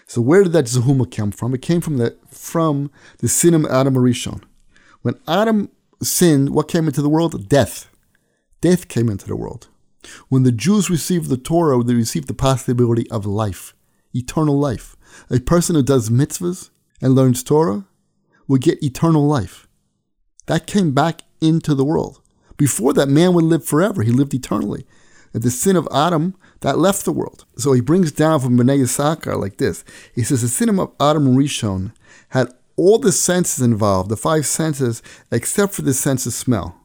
So 0.08 0.22
where 0.22 0.44
did 0.44 0.54
that 0.54 0.66
Zehuma 0.68 1.14
come 1.14 1.32
from? 1.32 1.54
It 1.54 1.62
came 1.62 1.82
from 1.82 1.98
the, 1.98 2.16
from 2.30 2.90
the 3.18 3.28
sin 3.28 3.54
of 3.54 3.66
Adam 3.66 3.96
HaRishon. 3.96 4.44
When 5.02 5.20
Adam 5.28 5.72
sinned, 6.02 6.52
what 6.52 6.70
came 6.70 6.88
into 6.88 7.02
the 7.02 7.10
world? 7.10 7.50
Death. 7.50 7.90
Death 8.62 8.88
came 8.88 9.10
into 9.10 9.28
the 9.28 9.36
world. 9.36 9.68
When 10.30 10.44
the 10.44 10.52
Jews 10.52 10.90
received 10.90 11.30
the 11.30 11.38
Torah, 11.38 11.84
they 11.84 11.94
received 11.94 12.28
the 12.28 12.34
possibility 12.34 13.10
of 13.12 13.26
life, 13.26 13.74
eternal 14.14 14.60
life. 14.60 14.96
A 15.30 15.40
person 15.40 15.76
who 15.76 15.84
does 15.84 16.10
mitzvahs 16.10 16.70
and 17.02 17.16
learns 17.16 17.44
Torah 17.44 17.86
will 18.48 18.58
get 18.58 18.84
eternal 18.84 19.26
life. 19.28 19.68
That 20.48 20.68
came 20.68 20.94
back 20.94 21.22
into 21.40 21.76
the 21.76 21.86
world. 21.86 22.22
Before 22.58 22.94
that, 22.94 23.08
man 23.08 23.34
would 23.34 23.46
live 23.46 23.66
forever. 23.66 24.04
He 24.04 24.12
lived 24.12 24.34
eternally. 24.34 24.86
At 25.34 25.44
the 25.44 25.52
sin 25.52 25.76
of 25.76 25.88
Adam, 25.94 26.36
that 26.60 26.78
left 26.78 27.06
the 27.06 27.12
world. 27.12 27.46
So 27.58 27.74
he 27.74 27.82
brings 27.82 28.12
down 28.12 28.40
from 28.40 28.58
Bnei 28.58 28.80
Yisachar 28.80 29.40
like 29.40 29.58
this. 29.58 29.84
He 30.14 30.24
says 30.24 30.42
the 30.42 30.48
sin 30.48 30.70
of 30.70 30.92
Adam 31.00 31.36
Rishon 31.36 31.94
had 32.30 32.54
all 32.76 33.00
the 33.00 33.12
senses 33.12 33.64
involved, 33.64 34.10
the 34.10 34.18
five 34.18 34.46
senses, 34.46 35.02
except 35.32 35.74
for 35.74 35.82
the 35.84 35.94
sense 35.94 36.26
of 36.26 36.34
smell. 36.34 36.81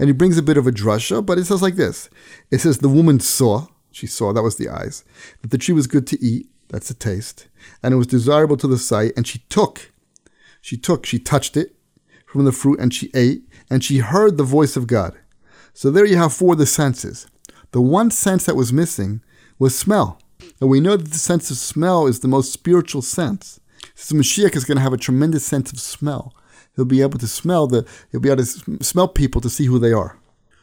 And 0.00 0.08
he 0.08 0.14
brings 0.14 0.38
a 0.38 0.42
bit 0.42 0.56
of 0.56 0.66
a 0.66 0.72
drasha, 0.72 1.24
but 1.24 1.36
it 1.36 1.44
says 1.44 1.60
like 1.60 1.76
this. 1.76 2.08
It 2.50 2.62
says 2.62 2.78
the 2.78 2.88
woman 2.88 3.20
saw, 3.20 3.66
she 3.92 4.06
saw, 4.06 4.32
that 4.32 4.42
was 4.42 4.56
the 4.56 4.70
eyes, 4.70 5.04
that 5.42 5.50
the 5.50 5.58
tree 5.58 5.74
was 5.74 5.86
good 5.86 6.06
to 6.06 6.24
eat, 6.24 6.48
that's 6.70 6.88
the 6.88 6.94
taste, 6.94 7.48
and 7.82 7.92
it 7.92 7.98
was 7.98 8.06
desirable 8.06 8.56
to 8.56 8.66
the 8.66 8.78
sight, 8.78 9.12
and 9.14 9.26
she 9.26 9.40
took, 9.50 9.92
she 10.62 10.78
took, 10.78 11.04
she 11.04 11.18
touched 11.18 11.54
it 11.54 11.76
from 12.24 12.46
the 12.46 12.52
fruit, 12.52 12.80
and 12.80 12.94
she 12.94 13.10
ate, 13.12 13.42
and 13.68 13.84
she 13.84 13.98
heard 13.98 14.38
the 14.38 14.42
voice 14.42 14.74
of 14.74 14.86
God. 14.86 15.18
So 15.74 15.90
there 15.90 16.06
you 16.06 16.16
have 16.16 16.32
four 16.32 16.54
of 16.54 16.58
the 16.58 16.64
senses. 16.64 17.26
The 17.72 17.82
one 17.82 18.10
sense 18.10 18.46
that 18.46 18.56
was 18.56 18.72
missing 18.72 19.20
was 19.58 19.78
smell. 19.78 20.18
And 20.62 20.70
we 20.70 20.80
know 20.80 20.96
that 20.96 21.10
the 21.10 21.18
sense 21.18 21.50
of 21.50 21.58
smell 21.58 22.06
is 22.06 22.20
the 22.20 22.28
most 22.28 22.54
spiritual 22.54 23.02
sense. 23.02 23.60
So 23.94 24.14
Mashiach 24.14 24.56
is 24.56 24.64
going 24.64 24.76
to 24.76 24.82
have 24.82 24.94
a 24.94 24.98
tremendous 24.98 25.44
sense 25.44 25.72
of 25.72 25.78
smell 25.78 26.34
he'll 26.76 26.84
be 26.84 27.02
able 27.02 27.18
to 27.18 27.28
smell 27.28 27.66
the 27.66 27.86
he'll 28.10 28.20
be 28.20 28.30
able 28.30 28.44
to 28.44 28.84
smell 28.84 29.08
people 29.08 29.40
to 29.40 29.50
see 29.50 29.66
who 29.66 29.78
they 29.78 29.92
are. 29.92 30.18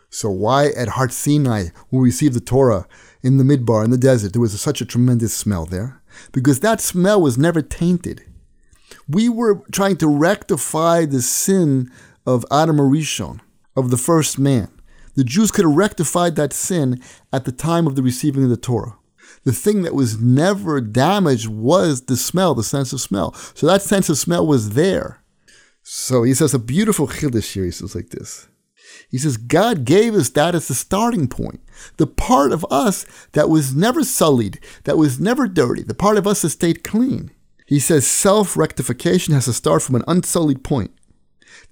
So 0.10 0.30
why 0.30 0.68
at 0.68 0.90
Har 0.90 1.10
Sinai, 1.10 1.68
we 1.92 2.00
received 2.00 2.34
the 2.34 2.40
Torah 2.40 2.88
in 3.22 3.38
the 3.38 3.44
Midbar 3.44 3.84
in 3.84 3.92
the 3.92 3.98
desert, 3.98 4.34
there 4.34 4.42
was 4.42 4.60
such 4.60 4.82
a 4.82 4.86
tremendous 4.86 5.34
smell 5.34 5.66
there? 5.66 6.02
Because 6.32 6.62
that 6.62 6.80
smell 6.80 7.22
was 7.22 7.38
never 7.38 7.62
tainted. 7.62 8.24
We 9.08 9.28
were 9.28 9.64
trying 9.72 9.98
to 9.98 10.08
rectify 10.08 11.06
the 11.06 11.22
sin 11.22 11.92
of 12.26 12.46
Adam 12.52 12.78
HaRishon, 12.78 13.42
of 13.76 13.90
the 13.90 13.98
first 13.98 14.40
man. 14.40 14.70
The 15.16 15.24
Jews 15.24 15.52
could 15.52 15.66
have 15.66 15.76
rectified 15.76 16.36
that 16.36 16.54
sin 16.54 17.02
at 17.34 17.46
the 17.46 17.52
time 17.52 17.88
of 17.88 17.96
the 17.96 18.04
receiving 18.04 18.44
of 18.44 18.50
the 18.50 18.58
Torah. 18.58 18.98
The 19.44 19.52
thing 19.52 19.82
that 19.82 19.96
was 19.96 20.20
never 20.20 20.80
damaged 20.80 21.48
was 21.48 22.04
the 22.04 22.18
smell, 22.18 22.54
the 22.54 22.64
sense 22.64 22.94
of 22.94 23.02
smell. 23.02 23.34
So 23.54 23.66
that 23.68 23.82
sense 23.82 24.10
of 24.10 24.18
smell 24.18 24.46
was 24.46 24.72
there. 24.72 25.22
So 25.90 26.24
he 26.24 26.34
says 26.34 26.54
a 26.54 26.60
beautiful 26.60 27.08
chiddush 27.08 27.54
here. 27.54 27.64
He 27.64 27.72
says 27.72 27.96
like 27.96 28.10
this. 28.10 28.50
He 29.10 29.18
says 29.18 29.38
God 29.38 29.86
gave 29.86 30.16
us 30.16 30.28
that 30.32 30.54
as 30.54 30.68
the 30.68 30.74
starting 30.74 31.30
point, 31.30 31.62
the 31.96 32.06
part 32.06 32.52
of 32.52 32.66
us 32.70 33.06
that 33.32 33.48
was 33.48 33.74
never 33.74 34.04
sullied, 34.04 34.60
that 34.84 34.98
was 34.98 35.18
never 35.18 35.48
dirty, 35.48 35.84
the 35.84 35.94
part 35.94 36.18
of 36.18 36.28
us 36.28 36.42
that 36.42 36.50
stayed 36.50 36.84
clean. 36.84 37.32
He 37.66 37.80
says 37.80 38.06
self 38.06 38.58
rectification 38.58 39.34
has 39.34 39.46
to 39.46 39.54
start 39.54 39.82
from 39.82 39.96
an 39.96 40.04
unsullied 40.10 40.62
point. 40.62 40.92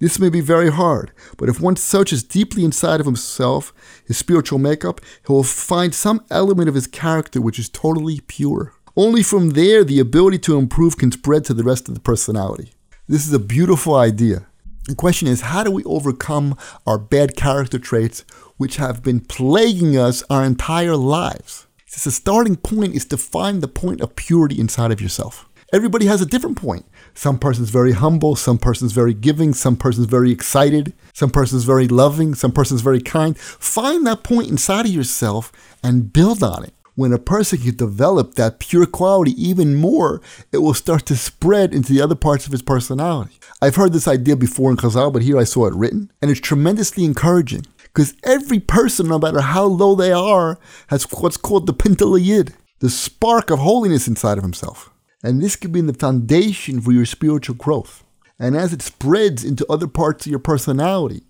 This 0.00 0.18
may 0.18 0.30
be 0.30 0.40
very 0.40 0.70
hard, 0.70 1.12
but 1.36 1.50
if 1.50 1.60
one 1.60 1.76
searches 1.76 2.22
deeply 2.22 2.64
inside 2.64 3.00
of 3.00 3.06
himself, 3.06 3.74
his 4.06 4.16
spiritual 4.16 4.58
makeup, 4.58 5.02
he 5.26 5.30
will 5.30 5.44
find 5.44 5.94
some 5.94 6.24
element 6.30 6.70
of 6.70 6.74
his 6.74 6.86
character 6.86 7.42
which 7.42 7.58
is 7.58 7.68
totally 7.68 8.20
pure. 8.20 8.72
Only 8.96 9.22
from 9.22 9.50
there, 9.50 9.84
the 9.84 10.00
ability 10.00 10.38
to 10.38 10.56
improve 10.56 10.96
can 10.96 11.12
spread 11.12 11.44
to 11.44 11.54
the 11.54 11.64
rest 11.64 11.86
of 11.86 11.94
the 11.94 12.00
personality. 12.00 12.72
This 13.08 13.28
is 13.28 13.32
a 13.32 13.38
beautiful 13.38 13.94
idea. 13.94 14.46
The 14.88 14.96
question 14.96 15.28
is, 15.28 15.42
how 15.42 15.62
do 15.62 15.70
we 15.70 15.84
overcome 15.84 16.56
our 16.88 16.98
bad 16.98 17.36
character 17.36 17.78
traits 17.78 18.24
which 18.56 18.78
have 18.78 19.04
been 19.04 19.20
plaguing 19.20 19.96
us 19.96 20.24
our 20.28 20.42
entire 20.42 20.96
lives? 20.96 21.68
Since 21.86 22.02
the 22.02 22.10
starting 22.10 22.56
point 22.56 22.96
is 22.96 23.04
to 23.06 23.16
find 23.16 23.62
the 23.62 23.68
point 23.68 24.00
of 24.00 24.16
purity 24.16 24.58
inside 24.58 24.90
of 24.90 25.00
yourself. 25.00 25.48
Everybody 25.72 26.06
has 26.06 26.20
a 26.20 26.26
different 26.26 26.56
point. 26.56 26.84
Some 27.14 27.38
person's 27.38 27.70
very 27.70 27.92
humble, 27.92 28.34
some 28.34 28.58
person's 28.58 28.90
very 28.90 29.14
giving, 29.14 29.54
some 29.54 29.76
person's 29.76 30.06
very 30.06 30.32
excited, 30.32 30.92
some 31.12 31.30
person's 31.30 31.62
very 31.62 31.86
loving, 31.86 32.34
some 32.34 32.50
person's 32.50 32.80
very 32.80 33.00
kind. 33.00 33.38
Find 33.38 34.04
that 34.08 34.24
point 34.24 34.48
inside 34.48 34.86
of 34.86 34.92
yourself 34.92 35.52
and 35.80 36.12
build 36.12 36.42
on 36.42 36.64
it 36.64 36.74
when 36.96 37.12
a 37.12 37.18
person 37.18 37.58
can 37.60 37.76
develop 37.76 38.34
that 38.34 38.58
pure 38.58 38.86
quality 38.86 39.30
even 39.40 39.76
more, 39.76 40.20
it 40.50 40.58
will 40.58 40.74
start 40.74 41.06
to 41.06 41.16
spread 41.16 41.72
into 41.72 41.92
the 41.92 42.00
other 42.02 42.14
parts 42.14 42.46
of 42.46 42.52
his 42.52 42.62
personality. 42.62 43.38
I've 43.62 43.76
heard 43.76 43.92
this 43.92 44.08
idea 44.08 44.34
before 44.34 44.70
in 44.70 44.78
Chazal, 44.78 45.12
but 45.12 45.22
here 45.22 45.38
I 45.38 45.44
saw 45.44 45.66
it 45.66 45.74
written, 45.74 46.10
and 46.20 46.30
it's 46.30 46.40
tremendously 46.40 47.04
encouraging 47.04 47.66
because 47.82 48.14
every 48.24 48.58
person, 48.58 49.08
no 49.08 49.18
matter 49.18 49.42
how 49.42 49.64
low 49.64 49.94
they 49.94 50.10
are, 50.10 50.58
has 50.88 51.04
what's 51.12 51.36
called 51.36 51.66
the 51.66 51.74
Pintel 51.74 52.18
Yid, 52.22 52.54
the 52.80 52.90
spark 52.90 53.50
of 53.50 53.58
holiness 53.58 54.08
inside 54.08 54.38
of 54.38 54.44
himself. 54.44 54.90
And 55.22 55.42
this 55.42 55.56
could 55.56 55.72
be 55.72 55.80
the 55.82 55.94
foundation 55.94 56.80
for 56.80 56.92
your 56.92 57.06
spiritual 57.06 57.56
growth. 57.56 58.04
And 58.38 58.56
as 58.56 58.72
it 58.72 58.82
spreads 58.82 59.44
into 59.44 59.66
other 59.70 59.86
parts 59.86 60.26
of 60.26 60.30
your 60.30 60.38
personality, 60.38 61.22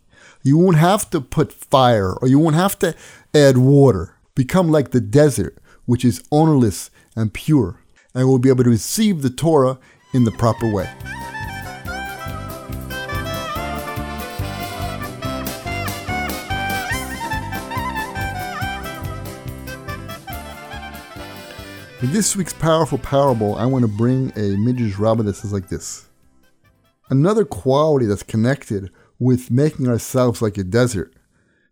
you 0.43 0.59
won't 0.59 0.77
have 0.77 1.09
to 1.11 1.21
put 1.21 1.53
fire 1.53 2.13
or 2.13 2.29
you 2.29 2.39
won't 2.39 2.57
have 2.57 2.79
to 2.81 2.95
add 3.35 3.59
water 3.59 4.16
become 4.37 4.71
like 4.71 4.91
the 4.91 5.01
desert, 5.01 5.59
which 5.87 6.05
is 6.05 6.23
ownerless 6.31 6.91
and 7.17 7.35
pure, 7.35 7.81
and 8.15 8.29
will 8.29 8.39
be 8.39 8.51
able 8.51 8.63
to 8.63 8.71
receive 8.71 9.23
the 9.23 9.31
Torah 9.31 9.79
in 10.13 10.23
the 10.23 10.31
proper 10.31 10.71
way. 10.71 10.89
In 22.03 22.13
this 22.13 22.37
week's 22.37 22.53
powerful 22.53 22.99
parable, 22.99 23.57
I 23.57 23.65
want 23.65 23.83
to 23.83 23.89
bring 23.91 24.31
a 24.37 24.57
Midrash 24.59 24.99
Rabbah 24.99 25.23
that 25.25 25.37
says 25.37 25.53
like 25.53 25.71
this. 25.71 26.09
Another 27.09 27.45
quality 27.47 28.05
that's 28.05 28.23
connected 28.23 28.91
with 29.19 29.51
making 29.51 29.89
ourselves 29.89 30.43
like 30.43 30.59
a 30.59 30.65
desert 30.65 31.16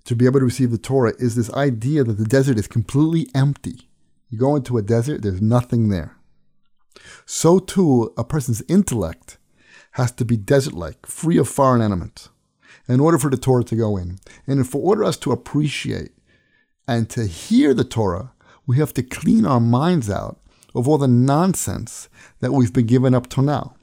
to 0.04 0.14
be 0.14 0.26
able 0.26 0.40
to 0.40 0.44
receive 0.44 0.70
the 0.70 0.78
Torah 0.78 1.14
is 1.18 1.34
this 1.34 1.52
idea 1.52 2.04
that 2.04 2.18
the 2.18 2.24
desert 2.24 2.58
is 2.58 2.66
completely 2.66 3.28
empty. 3.34 3.88
You 4.28 4.38
go 4.38 4.56
into 4.56 4.76
a 4.78 4.82
desert, 4.82 5.22
there's 5.22 5.40
nothing 5.40 5.88
there. 5.88 6.16
So 7.26 7.58
too, 7.58 8.12
a 8.16 8.24
person's 8.24 8.62
intellect 8.68 9.38
has 9.92 10.12
to 10.12 10.24
be 10.24 10.36
desert 10.36 10.74
like, 10.74 11.06
free 11.06 11.38
of 11.38 11.48
foreign 11.48 11.80
elements, 11.80 12.28
in 12.88 13.00
order 13.00 13.18
for 13.18 13.30
the 13.30 13.36
Torah 13.36 13.64
to 13.64 13.76
go 13.76 13.96
in. 13.96 14.18
And 14.46 14.68
for 14.68 14.82
order 14.82 15.04
us 15.04 15.16
to 15.18 15.32
appreciate 15.32 16.12
and 16.86 17.08
to 17.10 17.26
hear 17.26 17.72
the 17.72 17.84
Torah, 17.84 18.32
we 18.66 18.76
have 18.78 18.92
to 18.94 19.02
clean 19.02 19.46
our 19.46 19.60
minds 19.60 20.10
out 20.10 20.40
of 20.74 20.88
all 20.88 20.98
the 20.98 21.08
nonsense 21.08 22.08
that 22.40 22.52
we've 22.52 22.72
been 22.72 22.86
given 22.86 23.14
up 23.14 23.28
till 23.28 23.44
now. 23.44 23.76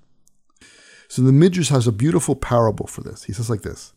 So 1.08 1.22
the 1.22 1.32
Midrash 1.32 1.70
has 1.70 1.88
a 1.88 1.92
beautiful 1.92 2.36
parable 2.36 2.88
for 2.88 3.02
this. 3.02 3.24
He 3.24 3.34
says 3.34 3.50
like 3.50 3.62
this 3.62 3.94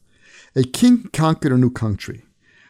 A 0.57 0.63
king 0.65 1.09
conquered 1.13 1.53
a 1.53 1.59
new 1.59 1.71
country. 1.71 2.23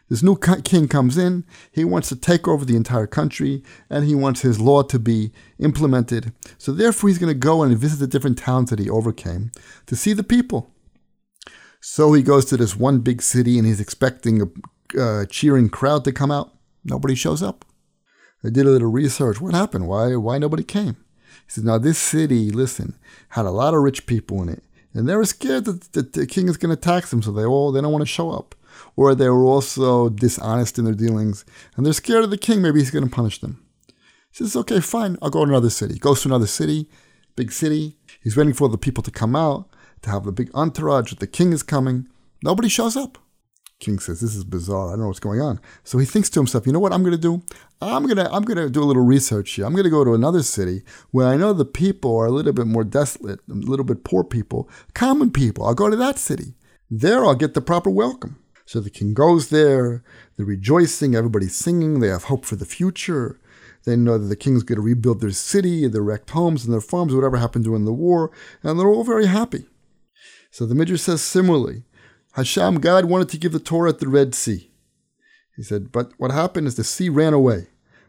This 0.09 0.23
new 0.23 0.37
king 0.37 0.87
comes 0.87 1.17
in, 1.17 1.45
he 1.73 1.85
wants 1.85 2.11
to 2.11 2.17
take 2.17 2.47
over 2.47 2.65
the 2.65 2.77
entire 2.77 3.07
country, 3.07 3.63
and 3.89 4.05
he 4.05 4.15
wants 4.15 4.43
his 4.43 4.61
law 4.61 4.83
to 4.83 4.99
be 4.99 5.33
implemented. 5.59 6.33
So 6.59 6.73
therefore, 6.73 7.09
he's 7.09 7.19
going 7.19 7.33
to 7.33 7.39
go 7.39 7.63
and 7.63 7.77
visit 7.77 8.01
the 8.01 8.07
different 8.07 8.39
towns 8.39 8.69
that 8.71 8.79
he 8.79 8.91
overcame 8.91 9.51
to 9.87 9.97
see 9.97 10.13
the 10.13 10.23
people. 10.23 10.71
So 11.81 12.13
he 12.13 12.23
goes 12.23 12.45
to 12.47 12.57
this 12.57 12.77
one 12.77 13.01
big 13.01 13.23
city 13.23 13.59
and 13.59 13.67
he's 13.67 13.81
expecting 13.81 14.53
a 14.99 15.27
cheering 15.27 15.69
crowd 15.69 16.05
to 16.05 16.13
come 16.13 16.31
out. 16.31 16.53
Nobody 16.85 17.15
shows 17.15 17.43
up. 17.43 17.65
I 18.45 18.51
did 18.51 18.67
a 18.67 18.71
little 18.71 18.91
research. 18.91 19.41
What 19.41 19.55
happened? 19.55 19.89
Why 19.89 20.17
why 20.17 20.37
nobody 20.39 20.65
came? 20.65 20.97
He 21.47 21.51
says, 21.51 21.65
now 21.65 21.79
this 21.79 21.99
city, 21.99 22.51
listen, 22.51 22.99
had 23.31 23.47
a 23.47 23.51
lot 23.51 23.75
of 23.75 23.83
rich 23.83 24.07
people 24.07 24.43
in 24.43 24.49
it, 24.51 24.63
and 24.95 25.09
they 25.09 25.17
were 25.17 25.25
scared 25.25 25.65
that, 25.67 25.93
that 25.93 26.13
the 26.13 26.27
king 26.27 26.49
is 26.49 26.57
going 26.57 26.75
to 26.75 26.81
tax 26.81 27.11
them, 27.11 27.23
so 27.23 27.33
they 27.33 27.45
all 27.45 27.73
they 27.73 27.81
don't 27.81 27.93
want 27.93 28.03
to 28.03 28.07
show 28.07 28.31
up, 28.31 28.55
or 28.97 29.15
they 29.15 29.29
were 29.29 29.45
also 29.45 30.09
dishonest 30.09 30.79
in 30.79 30.85
their 30.85 30.95
dealings, 30.95 31.45
and 31.77 31.85
they're 31.85 31.93
scared 31.93 32.25
of 32.25 32.31
the 32.31 32.39
king. 32.39 32.63
Maybe 32.63 32.79
he's 32.79 32.91
going 32.91 33.05
to 33.05 33.15
punish 33.15 33.41
them. 33.41 33.65
He 34.31 34.39
says, 34.39 34.57
okay, 34.57 34.81
fine, 34.81 35.17
I'll 35.21 35.31
go 35.31 35.45
to 35.45 35.51
another 35.51 35.71
city. 35.71 35.99
Goes 35.99 36.23
to 36.23 36.29
another 36.29 36.47
city, 36.47 36.89
big 37.37 37.53
city. 37.53 37.99
He's 38.23 38.37
waiting 38.37 38.55
for 38.55 38.69
the 38.69 38.79
people 38.79 39.03
to 39.03 39.11
come 39.11 39.37
out 39.37 39.69
to 40.03 40.11
have 40.11 40.25
the 40.25 40.33
big 40.33 40.51
entourage 40.55 41.11
that 41.11 41.21
the 41.21 41.27
king 41.27 41.53
is 41.53 41.63
coming. 41.63 42.09
Nobody 42.43 42.69
shows 42.69 42.97
up. 42.97 43.19
King 43.81 43.99
says, 43.99 44.21
"This 44.21 44.35
is 44.35 44.45
bizarre. 44.45 44.89
I 44.89 44.91
don't 44.93 45.01
know 45.01 45.09
what's 45.09 45.21
going 45.21 45.41
on." 45.41 45.61
So 45.83 45.99
he 45.99 46.07
thinks 46.07 46.31
to 46.31 46.41
himself, 46.41 46.67
"You 46.67 46.73
know 46.73 46.79
what 46.79 46.93
I'm 46.93 47.03
going 47.03 47.13
to 47.13 47.19
do? 47.19 47.43
I'm 47.81 48.05
going 48.05 48.17
to 48.17 48.33
I'm 48.33 48.45
going 48.45 48.57
to 48.57 48.71
do 48.71 48.83
a 48.83 48.85
little 48.85 49.05
research 49.05 49.51
here. 49.51 49.67
I'm 49.67 49.73
going 49.73 49.85
to 49.85 49.91
go 49.91 50.05
to 50.05 50.15
another 50.15 50.43
city 50.43 50.83
where 51.11 51.27
I 51.27 51.37
know 51.37 51.53
the 51.53 51.65
people 51.65 52.17
are 52.17 52.27
a 52.27 52.31
little 52.31 52.53
bit 52.53 52.67
more 52.67 52.85
desolate, 52.85 53.41
a 53.51 53.55
little 53.55 53.85
bit 53.85 54.05
poor 54.05 54.25
people, 54.25 54.69
common 54.95 55.31
people. 55.31 55.67
I'll 55.67 55.75
go 55.75 55.91
to 55.91 55.97
that 55.97 56.19
city. 56.19 56.55
There 56.91 57.25
I'll 57.25 57.35
get 57.35 57.55
the 57.55 57.61
proper 57.61 57.91
welcome." 57.91 58.39
So 58.67 58.81
the 58.81 58.91
king 58.91 59.13
goes 59.13 59.49
there. 59.49 60.03
They're 60.37 60.47
rejoicing. 60.47 61.15
Everybody's 61.15 61.55
singing. 61.55 62.01
They 62.01 62.09
have 62.09 62.25
hope 62.25 62.47
for 62.47 62.57
the 62.57 62.65
future. 62.65 63.39
They 63.85 63.97
know 63.97 64.17
that 64.17 64.29
the 64.29 64.37
king's 64.37 64.63
going 64.63 64.77
to 64.77 64.83
rebuild 64.83 65.21
their 65.21 65.31
city, 65.31 65.87
their 65.87 66.01
wrecked 66.01 66.31
homes, 66.31 66.65
and 66.65 66.73
their 66.73 66.81
farms, 66.81 67.15
whatever 67.15 67.37
happened 67.37 67.65
during 67.67 67.85
the 67.85 67.93
war, 67.93 68.31
and 68.63 68.81
they're 68.81 68.89
all 68.89 69.05
very 69.05 69.27
happy. 69.27 69.69
So 70.51 70.65
the 70.65 70.75
Midrash 70.75 71.03
says 71.03 71.21
similarly, 71.21 71.83
Hashem, 72.35 72.81
God 72.81 73.05
wanted 73.05 73.29
to 73.31 73.39
give 73.39 73.53
the 73.53 73.61
Torah 73.61 73.91
at 73.91 74.01
the 74.01 74.09
Red 74.09 74.35
Sea. 74.35 74.71
He 75.57 75.63
said, 75.63 75.93
but 75.93 76.13
what 76.19 76.33
happened 76.33 76.67
is 76.67 76.75
the 76.75 76.83
sea 76.83 77.09
ran 77.09 77.33
away. 77.33 77.69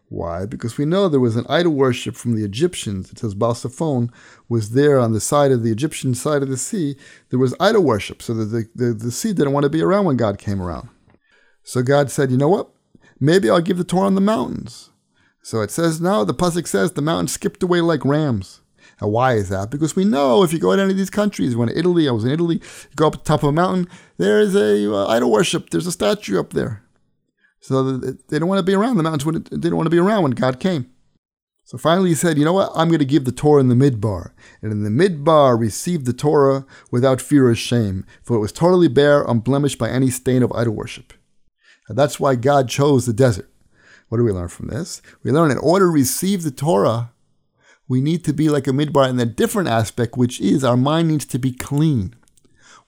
Why? 0.10 0.46
Because 0.46 0.78
we 0.78 0.86
know 0.86 1.08
there 1.08 1.20
was 1.20 1.36
an 1.36 1.46
idol 1.48 1.74
worship 1.74 2.16
from 2.16 2.36
the 2.36 2.44
Egyptians. 2.44 3.12
It 3.12 3.20
says 3.20 3.36
Baal 3.36 3.54
Tzephon 3.54 4.12
was 4.50 4.72
there 4.72 5.00
on 5.00 5.14
the 5.14 5.20
side 5.20 5.52
of 5.52 5.64
the 5.64 5.72
Egyptian 5.72 6.16
side 6.16 6.42
of 6.42 6.50
the 6.50 6.58
sea. 6.58 6.96
There 7.30 7.40
was 7.40 7.56
idol 7.60 7.84
worship, 7.84 8.22
so 8.22 8.34
that 8.34 8.46
the, 8.46 8.66
the, 8.76 8.94
the 8.94 9.12
sea 9.12 9.34
didn't 9.34 9.54
want 9.54 9.64
to 9.64 9.70
be 9.70 9.82
around 9.82 10.06
when 10.06 10.18
God 10.18 10.38
came 10.38 10.62
around. 10.62 10.90
So 11.64 11.82
God 11.82 12.12
said, 12.12 12.32
you 12.32 12.38
know 12.38 12.50
what? 12.50 12.70
Maybe 13.20 13.50
I'll 13.50 13.62
give 13.62 13.78
the 13.78 13.84
Torah 13.84 14.08
on 14.08 14.16
the 14.16 14.22
mountains. 14.22 14.92
So 15.42 15.62
it 15.62 15.72
says 15.72 16.02
now, 16.02 16.24
the 16.24 16.34
Pasuk 16.34 16.68
says 16.68 16.92
the 16.92 17.02
mountains 17.02 17.34
skipped 17.34 17.62
away 17.62 17.82
like 17.82 18.06
rams. 18.06 18.62
And 19.00 19.12
why 19.12 19.34
is 19.34 19.50
that? 19.50 19.70
Because 19.72 19.96
we 19.96 20.06
know 20.06 20.44
if 20.44 20.54
you 20.54 20.60
go 20.60 20.76
to 20.76 20.82
any 20.82 20.92
of 20.92 20.98
these 20.98 21.10
countries, 21.10 21.56
when 21.56 21.70
Italy, 21.70 22.08
I 22.08 22.12
was 22.12 22.24
in 22.24 22.32
Italy, 22.32 22.56
you 22.56 22.96
go 22.96 23.08
up 23.08 23.14
the 23.14 23.20
top 23.20 23.44
of 23.44 23.50
a 23.50 23.52
mountain, 23.52 23.90
there 24.18 24.40
is 24.40 24.56
a 24.56 24.94
uh, 24.94 25.08
idol 25.08 25.32
worship. 25.32 25.70
There's 25.70 25.88
a 25.88 25.92
statue 25.92 26.40
up 26.40 26.54
there. 26.54 26.84
So 27.60 27.98
they 27.98 28.40
don't 28.40 28.48
want 28.48 28.60
to 28.60 28.64
be 28.64 28.76
around 28.76 28.98
the 28.98 29.04
mountains. 29.04 29.26
When 29.26 29.44
They 29.52 29.70
don't 29.70 29.76
want 29.76 29.88
to 29.88 29.92
be 29.92 30.00
around 30.00 30.24
when 30.24 30.32
God 30.32 30.60
came. 30.60 30.90
So 31.66 31.80
finally 31.80 32.10
he 32.10 32.16
said, 32.16 32.38
you 32.38 32.46
know 32.46 32.54
what? 32.54 32.72
I'm 32.76 32.90
going 32.90 33.00
to 33.00 33.06
give 33.06 33.26
the 33.26 33.32
Torah 33.32 33.60
in 33.60 33.70
the 33.70 33.76
midbar. 33.76 34.34
And 34.62 34.72
in 34.72 34.84
the 34.84 34.90
midbar 34.92 35.60
received 35.60 36.06
the 36.06 36.14
Torah 36.14 36.64
without 36.92 37.20
fear 37.20 37.50
or 37.50 37.56
shame, 37.56 38.06
for 38.22 38.36
it 38.36 38.40
was 38.40 38.52
totally 38.52 38.88
bare, 38.88 39.24
unblemished 39.24 39.80
by 39.80 39.90
any 39.90 40.12
stain 40.12 40.44
of 40.44 40.52
idol 40.54 40.76
worship. 40.76 41.12
And 41.90 41.98
that's 41.98 42.20
why 42.20 42.36
God 42.36 42.70
chose 42.70 43.08
the 43.08 43.14
desert. 43.14 43.50
What 44.10 44.20
do 44.20 44.24
we 44.24 44.32
learn 44.32 44.50
from 44.50 44.68
this? 44.68 45.02
We 45.24 45.32
learn 45.32 45.50
in 45.50 45.58
order 45.58 45.86
to 45.86 45.92
receive 45.92 46.44
the 46.44 46.52
Torah, 46.52 47.12
we 47.88 48.02
need 48.02 48.24
to 48.26 48.34
be 48.34 48.50
like 48.50 48.68
a 48.68 48.72
midbar 48.72 49.10
in 49.10 49.20
a 49.20 49.26
different 49.26 49.70
aspect, 49.70 50.18
which 50.18 50.42
is 50.42 50.64
our 50.64 50.78
mind 50.78 51.10
needs 51.10 51.26
to 51.26 51.40
be 51.40 51.52
clean. 51.52 52.16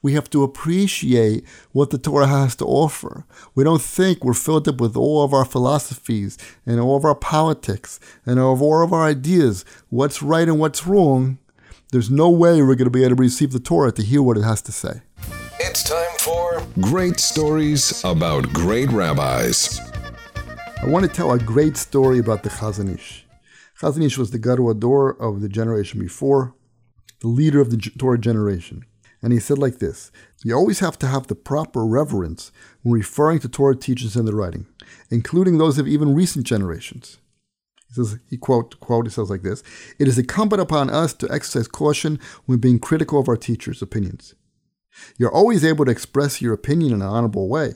We 0.00 0.12
have 0.12 0.30
to 0.30 0.44
appreciate 0.44 1.44
what 1.72 1.90
the 1.90 1.98
Torah 1.98 2.28
has 2.28 2.54
to 2.56 2.64
offer. 2.64 3.24
We 3.54 3.64
don't 3.64 3.82
think 3.82 4.24
we're 4.24 4.34
filled 4.34 4.68
up 4.68 4.80
with 4.80 4.96
all 4.96 5.24
of 5.24 5.34
our 5.34 5.44
philosophies 5.44 6.38
and 6.64 6.78
all 6.78 6.96
of 6.96 7.04
our 7.04 7.16
politics 7.16 7.98
and 8.24 8.38
all 8.38 8.52
of 8.82 8.92
our 8.92 9.04
ideas, 9.04 9.64
what's 9.88 10.22
right 10.22 10.46
and 10.46 10.60
what's 10.60 10.86
wrong. 10.86 11.38
There's 11.90 12.10
no 12.10 12.30
way 12.30 12.60
we're 12.62 12.76
going 12.76 12.84
to 12.84 12.90
be 12.90 13.02
able 13.02 13.16
to 13.16 13.22
receive 13.22 13.50
the 13.50 13.58
Torah 13.58 13.90
to 13.92 14.02
hear 14.02 14.22
what 14.22 14.36
it 14.36 14.44
has 14.44 14.62
to 14.62 14.72
say. 14.72 15.02
It's 15.58 15.82
time 15.82 16.18
for 16.18 16.62
Great 16.80 17.18
Stories 17.18 18.04
About 18.04 18.52
Great 18.52 18.90
Rabbis. 18.90 19.80
I 20.80 20.86
want 20.86 21.06
to 21.06 21.12
tell 21.12 21.32
a 21.32 21.38
great 21.38 21.76
story 21.76 22.20
about 22.20 22.44
the 22.44 22.50
Chazon 22.50 22.88
Ish. 23.78 23.82
Chazon 23.82 24.04
Ish 24.04 24.18
was 24.18 24.30
the 24.30 24.38
Gadol 24.38 24.74
Hador 24.74 25.18
of 25.20 25.40
the 25.40 25.48
generation 25.48 26.00
before, 26.00 26.54
the 27.20 27.28
leader 27.28 27.60
of 27.60 27.70
the 27.70 27.76
Torah 27.76 28.18
generation. 28.18 28.84
And 29.20 29.32
he 29.32 29.40
said 29.40 29.58
like 29.58 29.78
this 29.78 30.12
You 30.44 30.54
always 30.54 30.80
have 30.80 30.98
to 31.00 31.06
have 31.06 31.26
the 31.26 31.34
proper 31.34 31.84
reverence 31.84 32.52
when 32.82 32.94
referring 32.94 33.40
to 33.40 33.48
Torah 33.48 33.76
teachers 33.76 34.16
and 34.16 34.26
their 34.26 34.34
writing, 34.34 34.66
including 35.10 35.58
those 35.58 35.78
of 35.78 35.88
even 35.88 36.14
recent 36.14 36.46
generations. 36.46 37.18
He 37.88 37.94
says, 37.94 38.18
he 38.28 38.36
quote, 38.36 38.78
quote, 38.80 39.06
he 39.06 39.10
says 39.10 39.30
like 39.30 39.42
this 39.42 39.62
It 39.98 40.08
is 40.08 40.18
incumbent 40.18 40.62
upon 40.62 40.90
us 40.90 41.14
to 41.14 41.32
exercise 41.32 41.66
caution 41.66 42.20
when 42.46 42.58
being 42.58 42.78
critical 42.78 43.18
of 43.18 43.28
our 43.28 43.36
teachers' 43.36 43.82
opinions. 43.82 44.34
You're 45.16 45.32
always 45.32 45.64
able 45.64 45.84
to 45.84 45.90
express 45.90 46.42
your 46.42 46.54
opinion 46.54 46.92
in 46.92 47.02
an 47.02 47.08
honorable 47.08 47.48
way 47.48 47.74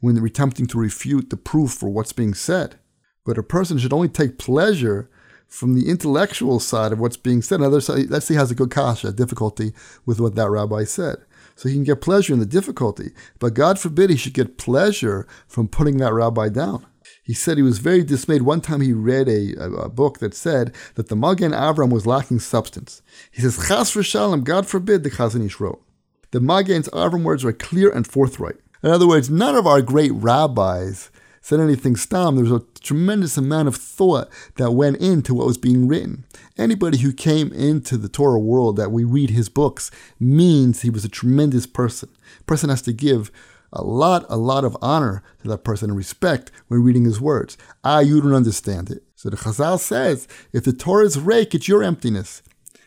when 0.00 0.16
attempting 0.24 0.66
to 0.68 0.78
refute 0.78 1.30
the 1.30 1.36
proof 1.36 1.72
for 1.72 1.88
what's 1.88 2.12
being 2.12 2.34
said. 2.34 2.78
But 3.24 3.38
a 3.38 3.42
person 3.42 3.78
should 3.78 3.92
only 3.92 4.08
take 4.08 4.38
pleasure 4.38 5.10
from 5.48 5.74
the 5.74 5.88
intellectual 5.88 6.60
side 6.60 6.92
of 6.92 7.00
what's 7.00 7.16
being 7.16 7.42
said. 7.42 7.60
Another 7.60 7.80
side, 7.80 8.10
let's 8.10 8.26
see, 8.26 8.34
has 8.34 8.50
a 8.50 8.54
good 8.54 8.70
kasha, 8.70 9.12
difficulty 9.12 9.72
with 10.06 10.20
what 10.20 10.34
that 10.34 10.50
rabbi 10.50 10.84
said. 10.84 11.16
So 11.56 11.68
he 11.68 11.74
can 11.74 11.84
get 11.84 12.00
pleasure 12.00 12.32
in 12.32 12.38
the 12.38 12.46
difficulty, 12.46 13.10
but 13.40 13.54
God 13.54 13.80
forbid 13.80 14.10
he 14.10 14.16
should 14.16 14.34
get 14.34 14.58
pleasure 14.58 15.26
from 15.48 15.66
putting 15.66 15.96
that 15.96 16.12
rabbi 16.12 16.48
down. 16.48 16.86
He 17.24 17.34
said 17.34 17.56
he 17.56 17.62
was 17.62 17.78
very 17.78 18.04
dismayed. 18.04 18.42
One 18.42 18.60
time 18.60 18.80
he 18.80 18.92
read 18.92 19.28
a, 19.28 19.54
a, 19.54 19.70
a 19.72 19.88
book 19.88 20.18
that 20.20 20.34
said 20.34 20.74
that 20.94 21.08
the 21.08 21.16
Magen 21.16 21.52
Avram 21.52 21.90
was 21.90 22.06
lacking 22.06 22.38
substance. 22.38 23.02
He 23.30 23.42
says, 23.42 23.56
Chas 23.56 23.92
v'shalom, 23.92 24.44
God 24.44 24.66
forbid, 24.66 25.02
the 25.02 25.10
Chazon 25.10 25.44
Ish 25.44 25.58
wrote. 25.58 25.82
The 26.30 26.40
Magen's 26.40 26.88
Avram 26.90 27.24
words 27.24 27.44
are 27.44 27.52
clear 27.52 27.90
and 27.90 28.06
forthright. 28.06 28.56
In 28.82 28.90
other 28.90 29.08
words, 29.08 29.28
none 29.28 29.56
of 29.56 29.66
our 29.66 29.82
great 29.82 30.12
rabbis 30.12 31.10
said 31.40 31.60
anything 31.60 31.96
stam. 31.96 32.36
There 32.36 32.44
was 32.44 32.62
a 32.62 32.80
tremendous 32.80 33.36
amount 33.36 33.68
of 33.68 33.76
thought 33.76 34.28
that 34.56 34.72
went 34.72 34.98
into 34.98 35.34
what 35.34 35.46
was 35.46 35.58
being 35.58 35.88
written. 35.88 36.24
Anybody 36.56 36.98
who 36.98 37.12
came 37.12 37.52
into 37.52 37.96
the 37.96 38.08
Torah 38.08 38.38
world 38.38 38.76
that 38.76 38.92
we 38.92 39.04
read 39.04 39.30
his 39.30 39.48
books 39.48 39.90
means 40.18 40.82
he 40.82 40.90
was 40.90 41.04
a 41.04 41.08
tremendous 41.08 41.66
person. 41.66 42.08
Person 42.46 42.70
has 42.70 42.82
to 42.82 42.92
give 42.92 43.30
a 43.72 43.82
lot, 43.82 44.24
a 44.28 44.36
lot 44.36 44.64
of 44.64 44.76
honor 44.80 45.22
to 45.42 45.48
that 45.48 45.64
person 45.64 45.90
and 45.90 45.96
respect 45.96 46.50
when 46.68 46.82
reading 46.82 47.04
his 47.04 47.20
words. 47.20 47.56
Ah, 47.84 48.00
you 48.00 48.20
don't 48.20 48.34
understand 48.34 48.90
it. 48.90 49.02
So 49.14 49.28
the 49.30 49.36
Chazal 49.36 49.78
says, 49.78 50.26
if 50.52 50.64
the 50.64 50.72
Torah 50.72 51.04
is 51.04 51.18
rake, 51.18 51.54
it's 51.54 51.68
your 51.68 51.82
emptiness. 51.82 52.42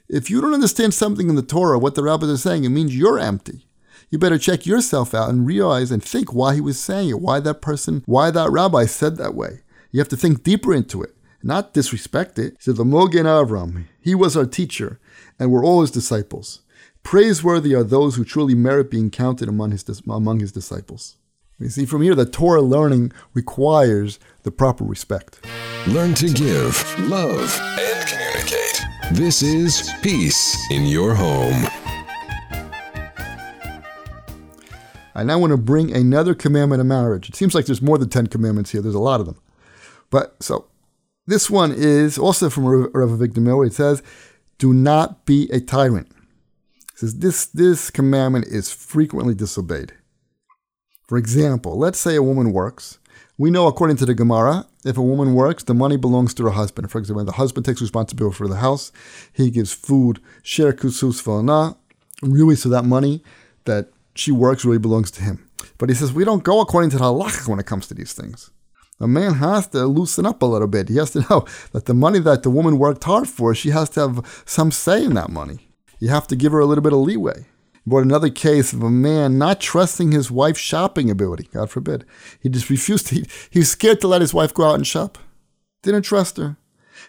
If 0.09 0.29
you 0.29 0.41
don't 0.41 0.53
understand 0.53 0.93
something 0.93 1.29
in 1.29 1.35
the 1.35 1.41
Torah, 1.41 1.79
what 1.79 1.95
the 1.95 2.03
rabbis 2.03 2.29
are 2.29 2.37
saying, 2.37 2.63
it 2.63 2.69
means 2.69 2.95
you're 2.95 3.19
empty 3.19 3.65
you 4.11 4.19
better 4.19 4.37
check 4.37 4.65
yourself 4.65 5.15
out 5.15 5.29
and 5.29 5.47
realize 5.47 5.89
and 5.89 6.03
think 6.03 6.33
why 6.33 6.53
he 6.53 6.61
was 6.61 6.79
saying 6.79 7.09
it, 7.09 7.21
why 7.21 7.39
that 7.39 7.61
person, 7.61 8.03
why 8.05 8.29
that 8.29 8.51
rabbi 8.51 8.85
said 8.85 9.15
that 9.17 9.33
way. 9.33 9.61
You 9.91 9.99
have 9.99 10.09
to 10.09 10.17
think 10.17 10.43
deeper 10.43 10.73
into 10.73 11.01
it, 11.01 11.15
not 11.41 11.73
disrespect 11.73 12.37
it. 12.37 12.53
He 12.57 12.63
said, 12.63 12.75
the 12.75 12.83
Mogen 12.83 13.25
Avram, 13.25 13.85
he 14.01 14.13
was 14.13 14.35
our 14.35 14.45
teacher, 14.45 14.99
and 15.39 15.49
we're 15.49 15.65
all 15.65 15.81
his 15.81 15.91
disciples. 15.91 16.61
Praiseworthy 17.03 17.73
are 17.73 17.83
those 17.83 18.15
who 18.15 18.25
truly 18.25 18.53
merit 18.53 18.91
being 18.91 19.09
counted 19.09 19.47
among 19.47 19.71
his, 19.71 19.85
among 20.07 20.41
his 20.41 20.51
disciples. 20.51 21.17
You 21.57 21.69
see 21.69 21.85
from 21.85 22.01
here 22.01 22.15
that 22.15 22.33
Torah 22.33 22.61
learning 22.61 23.13
requires 23.33 24.19
the 24.43 24.51
proper 24.51 24.83
respect. 24.83 25.45
Learn 25.87 26.13
to 26.15 26.27
give, 26.27 26.99
love, 27.07 27.57
and 27.79 28.07
communicate. 28.07 28.81
This 29.11 29.41
is 29.41 29.89
Peace 30.01 30.57
in 30.69 30.85
Your 30.85 31.15
Home. 31.15 31.80
I 35.15 35.23
now 35.23 35.39
want 35.39 35.51
to 35.51 35.57
bring 35.57 35.93
another 35.93 36.33
commandment 36.33 36.79
of 36.79 36.87
marriage. 36.87 37.29
It 37.29 37.35
seems 37.35 37.53
like 37.53 37.65
there's 37.65 37.81
more 37.81 37.97
than 37.97 38.09
10 38.09 38.27
commandments 38.27 38.71
here. 38.71 38.81
There's 38.81 38.95
a 38.95 38.99
lot 38.99 39.19
of 39.19 39.25
them. 39.25 39.37
But 40.09 40.41
so 40.41 40.65
this 41.27 41.49
one 41.49 41.71
is 41.71 42.17
also 42.17 42.49
from 42.49 42.65
Rav 42.65 43.09
Avigdor 43.09 43.37
Miller. 43.37 43.65
It 43.65 43.73
says, 43.73 44.01
do 44.57 44.73
not 44.73 45.25
be 45.25 45.49
a 45.51 45.59
tyrant. 45.59 46.07
It 46.93 46.99
says 46.99 47.19
this, 47.19 47.45
this 47.45 47.89
commandment 47.89 48.47
is 48.47 48.71
frequently 48.71 49.33
disobeyed. 49.33 49.93
For 51.07 51.17
example, 51.17 51.77
let's 51.77 51.99
say 51.99 52.15
a 52.15 52.23
woman 52.23 52.53
works. 52.53 52.99
We 53.37 53.49
know, 53.49 53.67
according 53.67 53.97
to 53.97 54.05
the 54.05 54.13
Gemara, 54.13 54.67
if 54.85 54.97
a 54.97 55.01
woman 55.01 55.33
works, 55.33 55.63
the 55.63 55.73
money 55.73 55.97
belongs 55.97 56.33
to 56.35 56.43
her 56.43 56.51
husband. 56.51 56.91
For 56.91 56.99
example, 56.99 57.25
the 57.25 57.31
husband 57.33 57.65
takes 57.65 57.81
responsibility 57.81 58.35
for 58.35 58.47
the 58.47 58.57
house, 58.57 58.91
he 59.33 59.49
gives 59.49 59.73
food, 59.73 60.21
share 60.43 60.73
kusus 60.73 61.21
falana, 61.23 61.75
really, 62.21 62.55
so 62.55 62.69
that 62.69 62.85
money 62.85 63.23
that 63.65 63.89
she 64.13 64.31
works 64.31 64.65
really 64.65 64.77
belongs 64.77 65.11
to 65.11 65.23
him. 65.23 65.47
But 65.77 65.89
he 65.89 65.95
says 65.95 66.13
we 66.13 66.25
don't 66.25 66.43
go 66.43 66.59
according 66.59 66.89
to 66.91 66.97
the 66.97 67.03
halach 67.03 67.47
when 67.47 67.59
it 67.59 67.65
comes 67.65 67.87
to 67.87 67.93
these 67.93 68.13
things. 68.13 68.51
A 68.99 69.07
man 69.07 69.35
has 69.35 69.67
to 69.67 69.85
loosen 69.87 70.27
up 70.27 70.41
a 70.41 70.45
little 70.45 70.67
bit. 70.67 70.89
He 70.89 70.97
has 70.97 71.11
to 71.11 71.21
know 71.29 71.45
that 71.71 71.85
the 71.85 71.93
money 71.93 72.19
that 72.19 72.43
the 72.43 72.49
woman 72.49 72.77
worked 72.77 73.03
hard 73.03 73.27
for, 73.27 73.55
she 73.55 73.69
has 73.69 73.89
to 73.91 74.01
have 74.01 74.43
some 74.45 74.71
say 74.71 75.03
in 75.03 75.15
that 75.15 75.29
money. 75.29 75.69
You 75.99 76.09
have 76.09 76.27
to 76.27 76.35
give 76.35 76.51
her 76.51 76.59
a 76.59 76.65
little 76.65 76.83
bit 76.83 76.93
of 76.93 76.99
leeway. 76.99 77.45
But 77.85 77.97
another 77.97 78.29
case 78.29 78.73
of 78.73 78.83
a 78.83 78.91
man 78.91 79.39
not 79.39 79.59
trusting 79.59 80.11
his 80.11 80.29
wife's 80.29 80.59
shopping 80.59 81.09
ability, 81.09 81.49
God 81.51 81.71
forbid. 81.71 82.05
He 82.39 82.49
just 82.49 82.69
refused 82.69 83.07
to, 83.07 83.15
he, 83.15 83.25
he 83.49 83.59
was 83.59 83.71
scared 83.71 84.01
to 84.01 84.07
let 84.07 84.21
his 84.21 84.33
wife 84.35 84.53
go 84.53 84.65
out 84.65 84.75
and 84.75 84.85
shop. 84.85 85.17
Didn't 85.81 86.03
trust 86.03 86.37
her. 86.37 86.57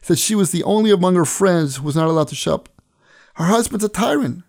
Said 0.01 0.19
she 0.19 0.35
was 0.35 0.51
the 0.51 0.65
only 0.65 0.91
among 0.91 1.15
her 1.15 1.27
friends 1.27 1.77
who 1.77 1.85
was 1.85 1.97
not 1.97 2.09
allowed 2.09 2.29
to 2.29 2.35
shop. 2.35 2.71
Her 3.35 3.45
husband's 3.45 3.85
a 3.85 3.89
tyrant. 3.91 4.45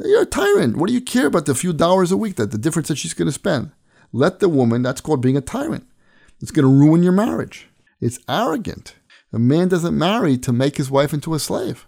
You're 0.00 0.22
a 0.22 0.26
tyrant. 0.26 0.76
What 0.76 0.88
do 0.88 0.94
you 0.94 1.00
care 1.00 1.26
about 1.26 1.46
the 1.46 1.54
few 1.54 1.72
dollars 1.72 2.12
a 2.12 2.16
week, 2.16 2.36
that 2.36 2.52
the 2.52 2.58
difference 2.58 2.88
that 2.88 2.98
she's 2.98 3.14
going 3.14 3.26
to 3.26 3.32
spend? 3.32 3.72
Let 4.12 4.38
the 4.38 4.48
woman, 4.48 4.82
that's 4.82 5.00
called 5.00 5.20
being 5.20 5.36
a 5.36 5.40
tyrant. 5.40 5.86
It's 6.40 6.52
going 6.52 6.64
to 6.64 6.72
ruin 6.72 7.02
your 7.02 7.12
marriage. 7.12 7.68
It's 8.00 8.20
arrogant. 8.28 8.94
A 9.32 9.38
man 9.38 9.68
doesn't 9.68 9.98
marry 9.98 10.38
to 10.38 10.52
make 10.52 10.76
his 10.76 10.90
wife 10.90 11.12
into 11.12 11.34
a 11.34 11.38
slave. 11.38 11.84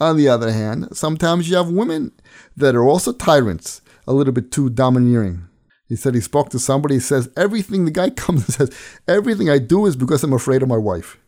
On 0.00 0.16
the 0.16 0.28
other 0.28 0.50
hand, 0.50 0.88
sometimes 0.92 1.48
you 1.48 1.56
have 1.56 1.70
women 1.70 2.12
that 2.56 2.74
are 2.74 2.84
also 2.84 3.12
tyrants, 3.12 3.80
a 4.06 4.12
little 4.12 4.32
bit 4.32 4.50
too 4.50 4.68
domineering. 4.68 5.48
He 5.88 5.94
said 5.94 6.14
he 6.14 6.20
spoke 6.20 6.50
to 6.50 6.58
somebody, 6.58 6.94
he 6.94 7.00
says, 7.00 7.30
everything, 7.36 7.84
the 7.84 7.90
guy 7.90 8.10
comes 8.22 8.44
and 8.44 8.54
says, 8.54 8.78
everything 9.06 9.48
I 9.48 9.58
do 9.58 9.86
is 9.86 9.94
because 9.94 10.24
I'm 10.24 10.32
afraid 10.32 10.62
of 10.62 10.68
my 10.68 10.76
wife. 10.76 11.18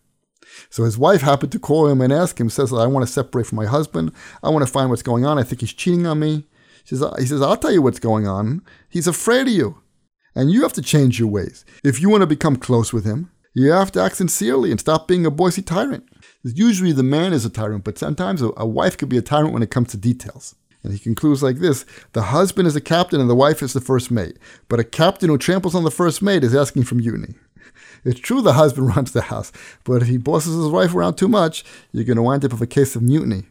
So 0.70 0.84
his 0.84 0.98
wife 0.98 1.22
happened 1.22 1.52
to 1.52 1.58
call 1.58 1.86
him 1.86 2.00
and 2.00 2.12
ask 2.12 2.38
him, 2.40 2.50
says, 2.50 2.72
I 2.72 2.86
want 2.86 3.06
to 3.06 3.12
separate 3.12 3.46
from 3.46 3.56
my 3.56 3.66
husband. 3.66 4.12
I 4.42 4.50
want 4.50 4.66
to 4.66 4.72
find 4.72 4.90
what's 4.90 5.02
going 5.02 5.24
on. 5.24 5.38
I 5.38 5.42
think 5.42 5.60
he's 5.60 5.72
cheating 5.72 6.06
on 6.06 6.20
me. 6.20 6.44
He 6.84 6.96
says, 6.96 7.04
he 7.18 7.26
says, 7.26 7.42
I'll 7.42 7.56
tell 7.56 7.72
you 7.72 7.82
what's 7.82 7.98
going 7.98 8.26
on. 8.26 8.62
He's 8.88 9.06
afraid 9.06 9.48
of 9.48 9.54
you. 9.54 9.78
And 10.34 10.50
you 10.50 10.62
have 10.62 10.72
to 10.74 10.82
change 10.82 11.18
your 11.18 11.28
ways. 11.28 11.64
If 11.82 12.00
you 12.00 12.10
want 12.10 12.22
to 12.22 12.26
become 12.26 12.56
close 12.56 12.92
with 12.92 13.04
him, 13.04 13.30
you 13.54 13.70
have 13.70 13.92
to 13.92 14.02
act 14.02 14.16
sincerely 14.16 14.70
and 14.72 14.80
stop 14.80 15.06
being 15.06 15.24
a 15.24 15.30
bossy 15.30 15.62
tyrant. 15.62 16.04
Usually 16.42 16.92
the 16.92 17.04
man 17.04 17.32
is 17.32 17.44
a 17.44 17.50
tyrant, 17.50 17.84
but 17.84 17.98
sometimes 17.98 18.42
a, 18.42 18.66
wife 18.66 18.98
could 18.98 19.08
be 19.08 19.16
a 19.16 19.22
tyrant 19.22 19.52
when 19.52 19.62
it 19.62 19.70
comes 19.70 19.90
to 19.92 19.96
details. 19.96 20.56
And 20.82 20.92
he 20.92 20.98
concludes 20.98 21.42
like 21.42 21.56
this 21.56 21.86
The 22.12 22.22
husband 22.22 22.68
is 22.68 22.74
the 22.74 22.80
captain 22.80 23.20
and 23.20 23.30
the 23.30 23.34
wife 23.34 23.62
is 23.62 23.72
the 23.72 23.80
first 23.80 24.10
mate. 24.10 24.36
But 24.68 24.80
a 24.80 24.84
captain 24.84 25.30
who 25.30 25.38
tramples 25.38 25.74
on 25.74 25.84
the 25.84 25.90
first 25.90 26.20
mate 26.20 26.44
is 26.44 26.54
asking 26.54 26.84
for 26.84 26.96
mutiny. 26.96 27.34
It's 28.04 28.20
true 28.20 28.42
the 28.42 28.52
husband 28.54 28.88
runs 28.96 29.12
the 29.12 29.22
house, 29.22 29.52
but 29.84 30.02
if 30.02 30.08
he 30.08 30.18
bosses 30.18 30.54
his 30.54 30.68
wife 30.68 30.94
around 30.94 31.14
too 31.14 31.28
much, 31.28 31.64
you're 31.92 32.04
going 32.04 32.16
to 32.16 32.22
wind 32.22 32.44
up 32.44 32.52
with 32.52 32.62
a 32.62 32.66
case 32.66 32.94
of 32.96 33.02
mutiny. 33.02 33.44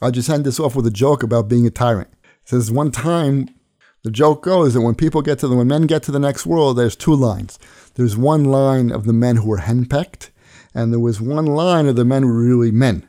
I'll 0.00 0.10
just 0.10 0.28
end 0.28 0.44
this 0.44 0.58
off 0.58 0.74
with 0.74 0.86
a 0.86 0.90
joke 0.90 1.22
about 1.22 1.48
being 1.48 1.66
a 1.66 1.70
tyrant. 1.70 2.08
It 2.22 2.48
says 2.48 2.70
one 2.70 2.90
time, 2.90 3.48
the 4.02 4.10
joke 4.10 4.42
goes 4.42 4.74
that 4.74 4.80
when 4.80 4.96
people 4.96 5.22
get 5.22 5.38
to 5.38 5.48
the, 5.48 5.54
when 5.54 5.68
men 5.68 5.86
get 5.86 6.02
to 6.04 6.10
the 6.10 6.18
next 6.18 6.44
world, 6.44 6.76
there's 6.76 6.96
two 6.96 7.14
lines. 7.14 7.58
There's 7.94 8.16
one 8.16 8.44
line 8.44 8.90
of 8.90 9.04
the 9.04 9.12
men 9.12 9.36
who 9.36 9.48
were 9.48 9.58
henpecked, 9.58 10.30
and 10.74 10.92
there 10.92 10.98
was 10.98 11.20
one 11.20 11.46
line 11.46 11.86
of 11.86 11.94
the 11.94 12.04
men 12.04 12.24
who 12.24 12.28
were 12.28 12.42
really 12.42 12.72
men. 12.72 13.08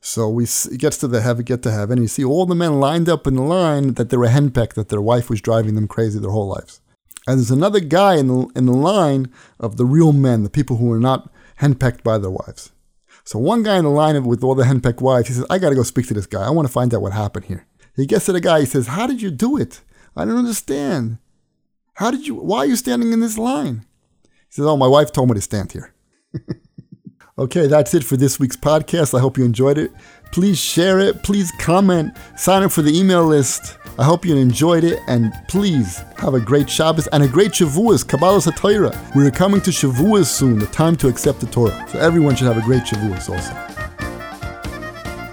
So 0.00 0.28
we 0.28 0.44
it 0.44 0.78
gets 0.78 0.96
to 0.98 1.08
the 1.08 1.20
heaven, 1.20 1.44
get 1.44 1.62
to 1.64 1.72
heaven. 1.72 1.98
And 1.98 2.04
you 2.04 2.08
see 2.08 2.24
all 2.24 2.46
the 2.46 2.54
men 2.54 2.78
lined 2.80 3.08
up 3.08 3.26
in 3.26 3.34
the 3.34 3.42
line 3.42 3.94
that 3.94 4.10
they 4.10 4.16
were 4.16 4.28
henpecked, 4.28 4.74
that 4.74 4.88
their 4.88 5.00
wife 5.00 5.28
was 5.28 5.40
driving 5.40 5.74
them 5.74 5.88
crazy 5.88 6.18
their 6.20 6.30
whole 6.30 6.48
lives. 6.48 6.80
And 7.26 7.38
there's 7.38 7.50
another 7.50 7.80
guy 7.80 8.16
in 8.16 8.28
the 8.28 8.48
in 8.56 8.66
the 8.66 8.72
line 8.72 9.32
of 9.58 9.76
the 9.76 9.84
real 9.84 10.12
men, 10.12 10.42
the 10.42 10.50
people 10.50 10.76
who 10.76 10.90
are 10.92 11.00
not 11.00 11.30
henpecked 11.56 12.02
by 12.02 12.18
their 12.18 12.30
wives. 12.30 12.72
So 13.24 13.38
one 13.38 13.62
guy 13.62 13.76
in 13.76 13.84
the 13.84 13.90
line 13.90 14.22
with 14.24 14.42
all 14.42 14.54
the 14.54 14.64
henpecked 14.64 15.00
wives, 15.00 15.28
he 15.28 15.34
says, 15.34 15.46
"I 15.50 15.58
got 15.58 15.70
to 15.70 15.74
go 15.74 15.82
speak 15.82 16.08
to 16.08 16.14
this 16.14 16.26
guy. 16.26 16.42
I 16.42 16.50
want 16.50 16.66
to 16.66 16.72
find 16.72 16.92
out 16.94 17.02
what 17.02 17.12
happened 17.12 17.46
here." 17.46 17.66
He 17.94 18.06
gets 18.06 18.26
to 18.26 18.32
the 18.32 18.40
guy. 18.40 18.60
He 18.60 18.66
says, 18.66 18.88
"How 18.88 19.06
did 19.06 19.20
you 19.20 19.30
do 19.30 19.56
it? 19.56 19.82
I 20.16 20.24
don't 20.24 20.36
understand. 20.36 21.18
How 21.94 22.10
did 22.10 22.26
you? 22.26 22.34
Why 22.36 22.58
are 22.58 22.66
you 22.66 22.76
standing 22.76 23.12
in 23.12 23.20
this 23.20 23.38
line?" 23.38 23.84
He 24.22 24.54
says, 24.54 24.64
"Oh, 24.64 24.76
my 24.76 24.88
wife 24.88 25.12
told 25.12 25.28
me 25.28 25.34
to 25.34 25.40
stand 25.40 25.72
here." 25.72 25.92
Okay, 27.40 27.68
that's 27.68 27.94
it 27.94 28.04
for 28.04 28.18
this 28.18 28.38
week's 28.38 28.56
podcast. 28.56 29.16
I 29.16 29.20
hope 29.20 29.38
you 29.38 29.46
enjoyed 29.46 29.78
it. 29.78 29.90
Please 30.32 30.58
share 30.58 30.98
it. 30.98 31.22
Please 31.22 31.52
comment. 31.52 32.16
Sign 32.36 32.62
up 32.62 32.72
for 32.72 32.82
the 32.82 32.96
email 32.96 33.24
list. 33.24 33.76
I 33.98 34.04
hope 34.04 34.24
you 34.24 34.36
enjoyed 34.36 34.84
it. 34.84 35.00
And 35.08 35.32
please 35.48 35.98
have 36.18 36.34
a 36.34 36.40
great 36.40 36.70
Shabbos 36.70 37.06
and 37.08 37.22
a 37.22 37.28
great 37.28 37.52
Shavuos, 37.52 38.04
Kabbalas 38.04 38.50
HaTorah. 38.50 39.14
We're 39.14 39.30
coming 39.30 39.60
to 39.62 39.70
Shavuos 39.70 40.26
soon, 40.26 40.58
the 40.58 40.66
time 40.66 40.96
to 40.96 41.08
accept 41.08 41.40
the 41.40 41.46
Torah. 41.46 41.86
So 41.88 41.98
everyone 41.98 42.36
should 42.36 42.46
have 42.46 42.58
a 42.58 42.62
great 42.62 42.82
Shavuos 42.84 43.28
also. 43.28 43.70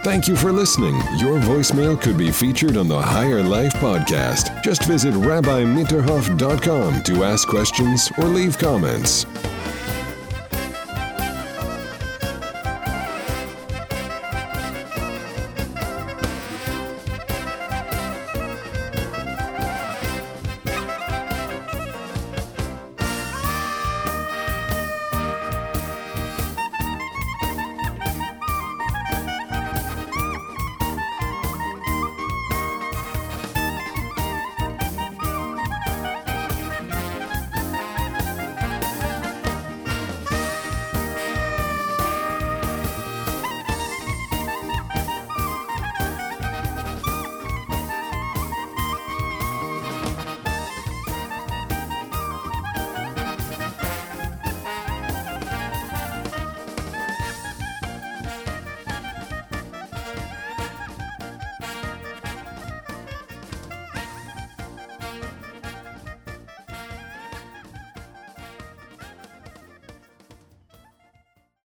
Thank 0.03 0.27
you 0.29 0.37
for 0.37 0.53
listening. 0.53 0.95
Your 1.17 1.37
voicemail 1.39 2.01
could 2.01 2.17
be 2.17 2.31
featured 2.31 2.77
on 2.77 2.87
the 2.87 3.01
Higher 3.01 3.43
Life 3.43 3.73
podcast. 3.73 4.63
Just 4.63 4.85
visit 4.85 5.13
rabbimitterhoff.com 5.13 7.03
to 7.03 7.23
ask 7.25 7.47
questions 7.47 8.09
or 8.17 8.23
leave 8.23 8.57
comments. 8.57 9.25